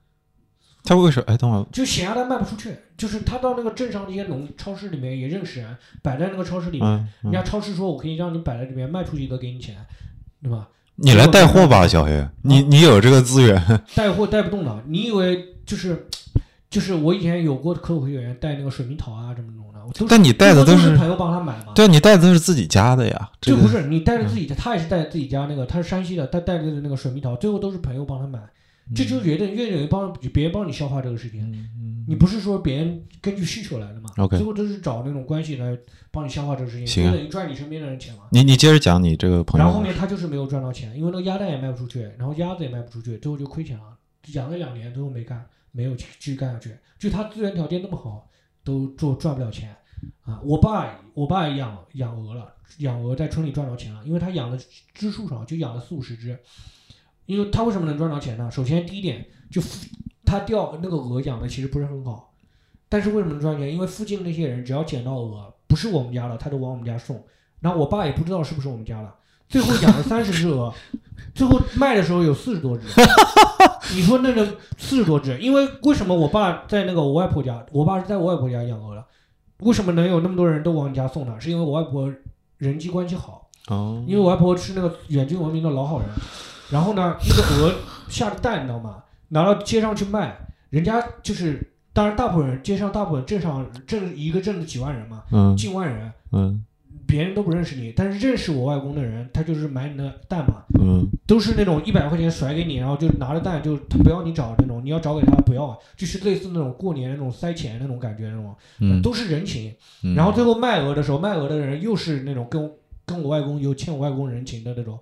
[0.85, 1.27] 他为什么？
[1.29, 9.77] 哎，等会儿，就咸鸭蛋卖不出去，就是他到那个镇上的一些农超市里面也认识人，摆在那个超市里面，嗯，嗯人家超市说我可以让你摆在里面卖出去一个给你钱，
[10.43, 10.69] 对吧？
[10.97, 16.07] 你来带货吧，小黑，你你有这个资源，带货带不动的，你以为就是
[16.69, 21.73] 就是我以前有过客户会员带那个水蜜桃啊什么弄的，我都是但你带的都都是，朋友帮他买嘛。
[21.75, 28.39] 对，你带的都是自己家的呀，这个这不是你带着自己的，他也是带着自己家那个，他是山西的，他带着那个水蜜桃，最后都是朋友帮他买，
[28.95, 35.79] 这就是有点越有人帮别人帮你消化这个事情，嗯你不是说别人根据需求来的嘛 OK 最后都是找那种关系来
[36.11, 38.25] 帮你消化这个事情，行啊就等于赚你身边的人钱嘛。
[38.33, 43.97] 你你接着讲你这个朋友然后后，面他就是没有赚到钱，因为那个鸭蛋也卖不出去，然后鸭子也卖不出去，最后就亏钱了，
[44.33, 46.77] 养了两年最后没干，没有继续干下去。
[46.99, 48.29] 就他资源条件那么好，
[48.65, 49.75] 都做赚不了钱
[50.23, 50.41] 啊！
[50.45, 54.59] 我爸我爸养养鹅了，养鹅在村里赚到钱了，因为他养的
[54.93, 56.37] 只数少，就养了四五十只。
[57.27, 58.51] 因为他为什么能赚到钱呢？
[58.51, 59.87] 首先第一点，就附
[60.25, 62.33] 他钓那个鹅养的其实不是很好，
[62.89, 63.73] 但是为什么能赚钱？
[63.73, 67.23] 因为附近那些人只要捡到鹅不是我们家的，他都往我们家送。
[67.61, 69.15] 然后我爸也不知道是不是我们家的，
[69.49, 70.73] 最后养了三十只鹅，
[71.35, 72.87] 最后卖的时候有四十多只。
[73.95, 79.05] 你说那个四十多只，因为为什么我爸在那个我外婆家，我爸是在我外婆家养鹅的，
[79.61, 81.39] 为什么能有那么多人都往你家送呢？
[81.39, 82.13] 是因为我外婆
[82.59, 86.09] 人际关系好，哦，因为我外婆是那个远近闻名的老好人。
[86.73, 87.75] 然后呢，一个鹅
[88.09, 89.03] 下的蛋，你知道吗？
[89.29, 90.37] 拿到街上去卖，
[90.71, 96.65] 人家就是，当然大部分人街上大部分镇上镇一个镇子几万人嘛，嗯近万人，嗯
[97.07, 109.75] 别人都不认识你，但是认识我外公的人，他就是买你的蛋嘛，嗯都是那种一百块钱甩给你，然后就拿着蛋就他不要你找那种，你要找给他不要，就是类似那种过年那种塞钱那种感觉那种，嗯，都是人情。
[110.05, 112.71] 嗯然后最后卖鹅的时候，卖鹅的人又是那种跟
[113.05, 114.99] 跟我外公有欠我外公人情的那种，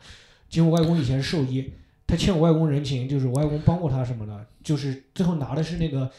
[0.52, 1.72] 因为我外公以前是兽医，
[2.06, 6.10] 他欠我外公人情，就是我外公帮过他什么的，就是最后拿的是那个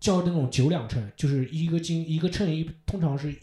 [0.00, 3.34] 叫那种九两秤，就是一个斤一个秤一通常是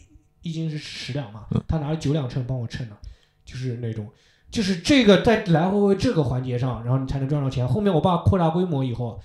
[0.42, 2.96] 一斤是十两嘛嗯，他拿了九两秤帮我称的，
[3.44, 4.06] 就是那种。
[4.48, 7.66] 就是这个在来回回这个环节上，然后你才能赚到钱。
[7.66, 9.20] 后面我爸扩大规模以后，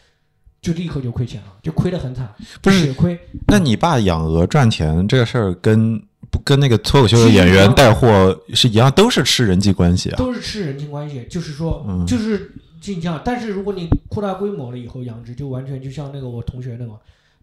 [0.59, 3.17] 就立刻就亏钱了，就亏得很惨，不是血亏。
[3.47, 6.01] 那你爸养鹅赚钱这个事儿跟
[6.31, 10.15] 不跟那个脱口秀的演员带货是一样，都是吃人际关系啊。
[10.17, 13.21] 都是吃人际关系，就是说，嗯就是镜像。
[13.23, 16.93] 但是如果你扩大规模了以后，养殖就完全就像那个我同学那个，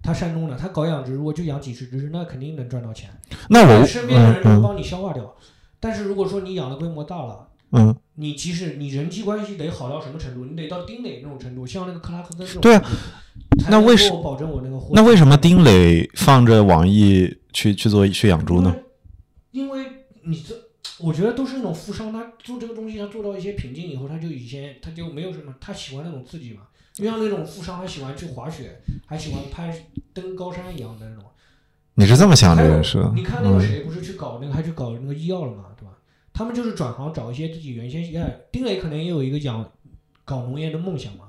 [0.02, 3.10] 他山东的，他搞养殖，如果就养几十只，那肯定能赚到钱。
[3.50, 5.34] 那我身边的人都会嗯帮你消化掉。
[5.78, 12.82] 但是如果说你养的规模大了，嗯你即使你人际关系得好到什么程度，你得到丁磊那种程度，像那个克拉克森这种对啊
[13.68, 14.92] 那为什给我保证我那个货？
[14.94, 18.72] 那为什么丁磊放着网易去去做去养猪呢？
[19.50, 19.78] 因为？
[19.78, 19.90] 因为
[20.22, 20.54] 你这，
[21.00, 26.62] 我觉得都是那种富商，他做这个东西，他做到一些瓶颈以后，他就以前他就没有什么，他喜欢那种刺激嘛。
[26.92, 29.74] 就像那种富商，他喜欢去滑雪，还喜欢攀
[30.12, 31.24] 登高山一样的那种。
[31.94, 33.10] 你是这么想这还有件事？
[33.12, 35.98] 你看那个嗯谁不是去搞那个，还去搞那个医药了嘛，对吧？
[36.32, 39.68] 他们就是转行找一些自己原先哎，丁磊可能也有一个养
[40.24, 41.27] 搞农业的梦想嘛，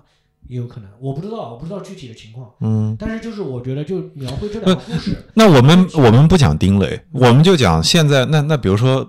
[0.49, 2.49] 也有可能，我不知道，我不知道具体的情况。
[2.59, 9.05] 嗯，但是就是我觉得就描绘这两个故事，那我们我们不讲丁磊，我们就讲现在那那比如说，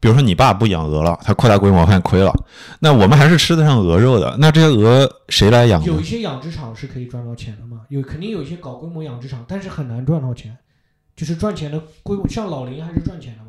[0.00, 2.34] 比如说你爸不养鹅了，他扩大规模发现亏了，
[2.80, 6.02] 那我们还是吃得上鹅肉的，那这些鹅谁来养有一？
[6.02, 10.58] 些养殖场是可以赚到钱的嘛，有肯定有一些搞规模养殖场，但是很难赚到钱，
[11.14, 13.43] 就是赚钱的规模，像老林还是赚钱的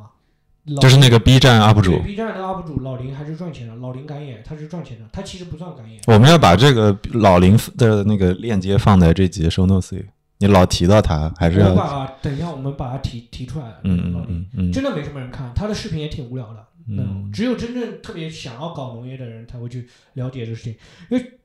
[0.82, 10.06] 就是那个 B 站 UP 主，B 站的 UP 主老林还是赚钱的，老林敢演他是赚钱的，他其实不算敢演，我们要把这个老林的那个链接放在这集 show notes 里。
[10.40, 20.76] 你老提到他，还是我要把等一下我们把它提提出来，嗯老林嗯嗯嗯真的没什么人看，他的视频也挺无聊的，嗯只有真正特别想要搞农业的人才会去了解这个事情，
[21.10, 21.40] 因为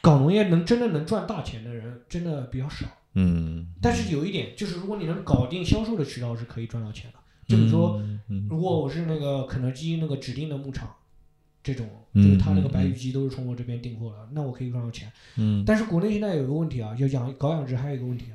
[0.00, 2.86] 搞农业能真的能赚大钱的人真的比较少。
[3.14, 7.18] 嗯，但是有一点就是，如果你能搞定销售的渠道，是可以赚到钱的。
[7.50, 8.00] 就比如说，
[8.48, 10.88] 如果我是那个肯德基那个指定的牧场，
[11.62, 15.10] 这种嗯就是他那个嗯白羽鸡都是从我这边订货的，那我可以赚到钱。
[15.36, 18.26] 嗯但是国内现在有一个问题啊，就养搞养殖还有一个问题，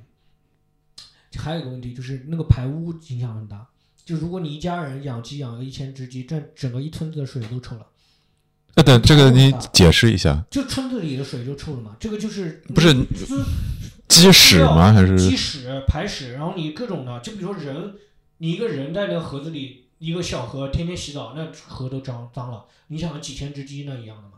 [1.38, 3.68] 还有一个问题就是那个排污影响很大。
[4.06, 7.88] 就如果你一家人养鸡养了一千只鸡，这整个一村子的水都臭了，
[8.76, 11.96] 呃，对，这个你解释一下，就村子里的水就臭了嘛。
[12.00, 12.94] 这个就是不是
[14.08, 14.94] 鸡屎吗？
[14.94, 17.96] 还是鸡屎、排屎，然后你各种的，就比如说人，
[18.38, 22.66] 你一个人在那个盒子里，一个小盒，天天洗澡，那盒都脏脏了。
[22.88, 24.34] 你想几千只鸡那一样的嘛？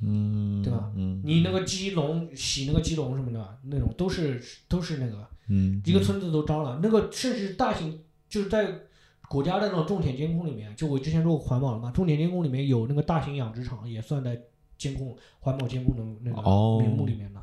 [0.00, 6.78] 嗯，对吧嗯，你那个鸡笼洗那个鸡笼什么的，那种都是都是那个嗯，一个村子都脏了。
[6.82, 8.82] 那个甚至大型就是在
[9.28, 14.40] 国家的那种重点监控里面，就我之前说过环保了嘛，重点监控里面有那个大型养殖场也算在
[14.76, 17.42] 监控环保监控的那个哦名目里面的。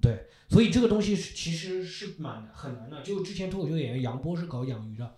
[0.00, 3.02] 对，所以这个东西是其实是蛮很难的。
[3.02, 5.14] 就之前脱口秀演员杨波是搞养鱼的，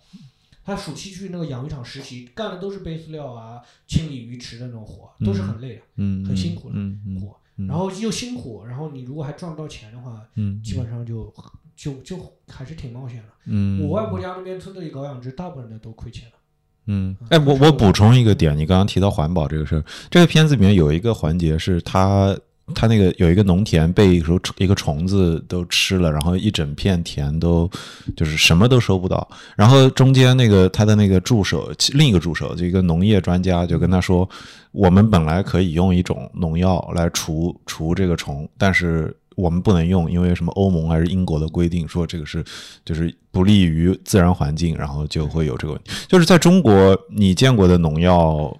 [0.63, 6.75] 他暑期去那个养鱼场实习，干的都是背饲料啊、清理鱼池的那种活，都是很累的嗯，很辛苦的
[7.19, 7.35] 活。
[7.57, 11.29] 嗯然后又辛苦，然后你如果还赚不到钱的话，嗯，基本上就
[11.75, 13.27] 就就还是挺冒险的。
[13.47, 16.35] 嗯，我外婆家那边村子里搞养殖，大部分人都亏钱了。
[16.85, 22.33] 嗯，哎，我我补充一个点，你刚刚提到环保这个事儿，这个片子里面有一个环节是他
[22.73, 27.69] 他那个有一个农田被一个一个虫子都吃了，然后一整片田都
[28.15, 34.27] 就是什么都收不到，然后中间那个他的那个助手，另一个助手，就一个农业专家就跟他说，
[34.71, 39.15] 我们本来可以用一种农药来除除这个虫，但是。
[39.35, 42.43] 我们不能用，因为什么欧盟还是英国的规定说这个是
[42.83, 45.91] 就是不利于自然环境，然后就会有这个问题。
[46.09, 46.73] 就是在中国，
[47.15, 48.53] 你见过的农药，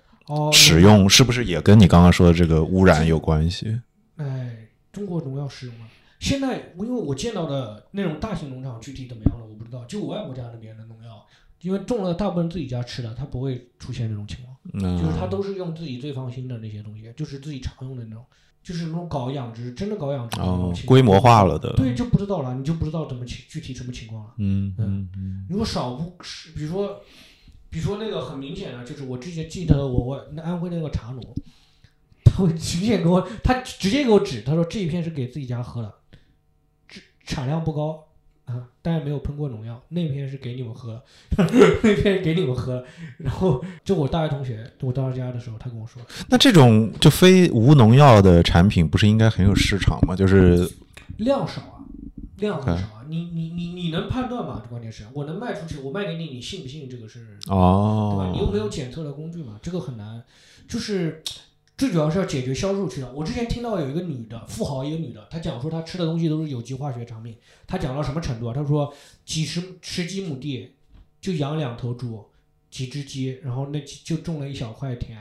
[0.53, 3.77] 使用是不是也跟你刚刚说的这个污染有关系？
[4.19, 5.87] 哎，中国农药使用了。
[6.19, 9.85] 现在因为我见到的那种大型农场具体怎么样了，我不知道。
[9.85, 11.25] 就我外婆家那边的农药，
[11.61, 14.57] 因为种了大部分自己家吃的，它不会出现这种情况。
[14.73, 18.25] 嗯，就是它都是用自己最放心的那些东西，就是自己常用的那种，
[18.61, 24.33] 就是那种搞养殖，真的搞养殖规模化了的对，就不知道了，你就不知道怎么情具体什么情况了。
[24.37, 27.01] 嗯嗯嗯如果少不是，比如说，
[27.69, 31.23] 比如说那个很明显的，就是我之前记得我我那安徽那个茶农，
[32.39, 35.93] 他会直接给我，他直接给我指，他说这一片是给自己家喝的，
[36.87, 38.07] 这产量不高，
[38.45, 41.03] 啊，但是没有喷过农药，那片是给你们喝，
[41.37, 42.83] 那片给你们喝。
[43.17, 50.15] 然后就我大学同学，我到他家的时候，他跟我说，那这种就非无农药的产品，不是应该很有市场吗？
[50.15, 50.69] 就是
[51.17, 51.83] 量少啊，
[52.37, 54.61] 量很少啊，你你你你能判断吗？
[54.63, 56.89] 这关键是我能卖出去，我卖给你，你信不信？
[56.89, 58.29] 这个是哦对吧？
[58.29, 60.23] 哦，你又没有检测的工具嘛，这个很难。
[60.67, 61.23] 就是
[61.79, 63.09] 最主要是要解决销售渠道。
[63.15, 67.37] 我之前听到有一个女的富豪，一个女的，她讲说她吃的东西都是有机化学产品。
[67.65, 68.53] 她讲到什么程度啊？
[68.53, 70.73] 她说几十十几亩地
[71.21, 72.25] 就养两头猪，
[72.69, 75.17] 几只鸡，然后那就种了一小块田。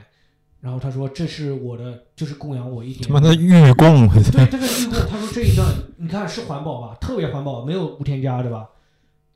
[0.61, 3.07] 然后她说这是我的，就是供养我一点。
[3.07, 5.65] 他妈的玉供，对这个玉供，她说这一段
[5.99, 8.69] 你看是环保吧，特别环保，没有无添加，对吧？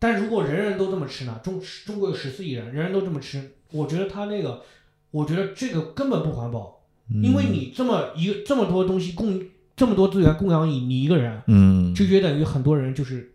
[0.01, 1.41] 但如果人人都这么吃呢？
[1.45, 4.65] 中中国有十四亿人，人人都这么吃，我觉得他那个。
[5.13, 6.72] 我觉得这个根本不环保，
[7.09, 9.41] 因为你这么一个这么多东西供
[9.77, 13.33] 这么多资源供养你你一个人，嗯，就约等于很多人就是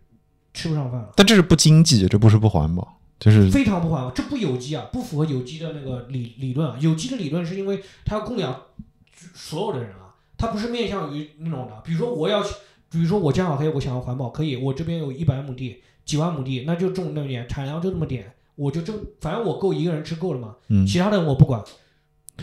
[0.54, 1.10] 吃不上饭了。
[1.14, 6.76] 但这是不经济，这不是不环保，就是非常不环保，这不有机啊，不符合有机的那个理理论啊。
[6.80, 8.62] 有机的理论是因为它要供养
[9.34, 11.80] 所有的人啊，它不是面向于那种的。
[11.84, 12.42] 比如说我要，
[12.90, 18.32] 比如说我江小黑，我想要环保，可以，我这边有一百亩地，几万亩地，那就种那么点，产量就那么点。
[18.54, 21.62] 我就挣，反正我够一个人吃够了嘛，嗯，其他的我不管。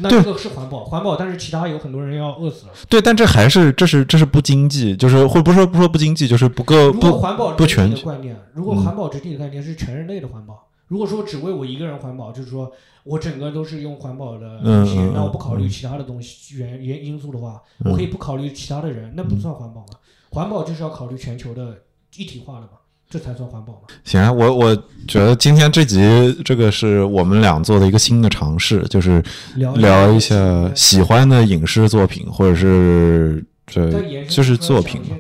[0.02, 2.74] 那这个是环保，环保，但是其他有很多人要饿死了。
[2.89, 8.36] 对，但这还是这是这是不经济，就是或不是说不说不经济，就是不够不环保不全的观念。
[8.54, 12.72] 如果环保整体的概念是全人类的环保，如果说只为我一个人环保，就是说
[13.04, 19.88] 我整个都是用环保的东西，那我不考虑其他的东西原原因素的话，我可以不考虑其他的人，那不算环保吗？
[20.32, 21.84] 环保就是要考虑全球的
[22.18, 22.70] 一体化的嘛。
[23.10, 23.80] 这才算环保嘛？
[24.03, 24.76] 行啊，我我
[25.08, 26.01] 觉得今天这集
[26.43, 29.24] 这个是我们俩做的一个新的尝试，就是
[29.56, 30.36] 聊一下
[30.76, 35.16] 喜欢的影视作品，或者是这就是作品嘛。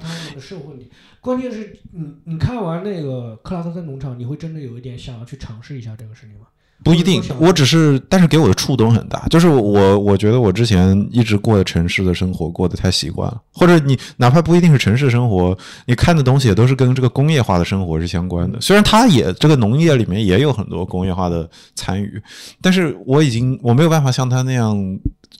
[1.21, 6.45] 关键是你你看完那个克拉克森农场，你会真的有一点想要去尝试一下这个事情吗？
[6.83, 9.25] 不一定，我只是，但是给我的触动很大。
[9.29, 15.57] 就是我，我觉得我之前一直过的城市的生活过得太习惯了，或者你哪怕不一定是城市生活，
[15.87, 18.61] 你看的东西也都是跟这个工业化的生活是相关的。
[18.61, 22.21] 虽然它也这个农业里面也有很多工业化的参与，
[22.61, 24.77] 但是我已经我没有办法像他那样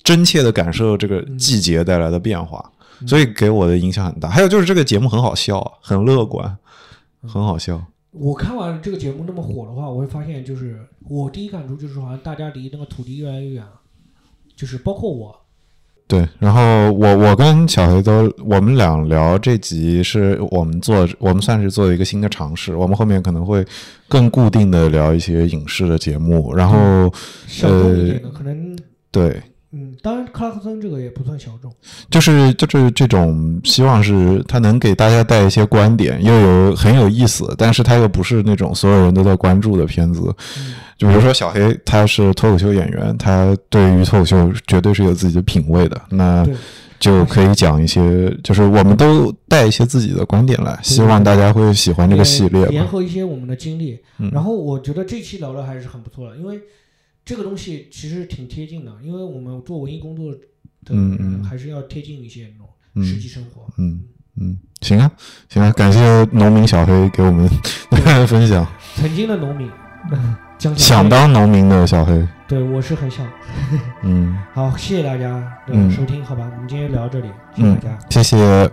[0.03, 2.63] 真切的感受这个季节带来的变化，
[3.05, 4.29] 所以给我的影响很大。
[4.29, 6.57] 还有就是这个节目很好笑，很乐观，
[7.27, 7.79] 很好笑。
[8.17, 13.73] 我看完这个节目那么火的话，我会发现，就是我第一感触就是好像大家离那个土地越来越远了，
[14.55, 15.35] 就是包括我。
[16.07, 16.61] 对，然后
[16.93, 22.75] 我我跟小黑都，我们俩聊这集是我们做，我们算是做一个新的尝试。
[22.75, 23.65] 我们后面可能会
[24.07, 26.77] 更固定的聊一些影视的节目，然后
[27.63, 28.77] 呃，可能
[29.11, 29.41] 对。
[29.77, 31.69] 嗯，当然，克拉克森这个也不算小众，
[32.09, 40.33] 就是就是这种希望是他能给大家带一些观点，又有很有意思，但是他又不是那种所有人都在关注的片子。
[40.97, 46.47] 就比如说小黑，他是脱口秀演员，他对于脱口秀绝对是有自己的品味的，那
[46.97, 53.99] 就可以讲一些，就是我们都带一些自己的观点来，希望大家会喜欢这个系列，联合一些我们的经历。
[54.31, 56.57] 然后我觉得这期聊的还是很不错的，因为。
[57.25, 63.67] 这个东西其实挺贴近的，因为我们做文艺工作的人还是要贴近一些那种实际生活。
[63.77, 64.03] 嗯
[64.37, 65.11] 嗯，行啊
[65.49, 65.99] 行啊，感谢
[66.31, 67.49] 农民小黑给我们
[68.27, 68.67] 分享。
[68.95, 69.67] 曾经的农民，
[70.77, 73.25] 想当农民的小黑，对我是很想。
[74.03, 78.71] 嗯，好，谢谢大家的收听，好吧，我们今天聊到这里，谢谢大家，谢谢。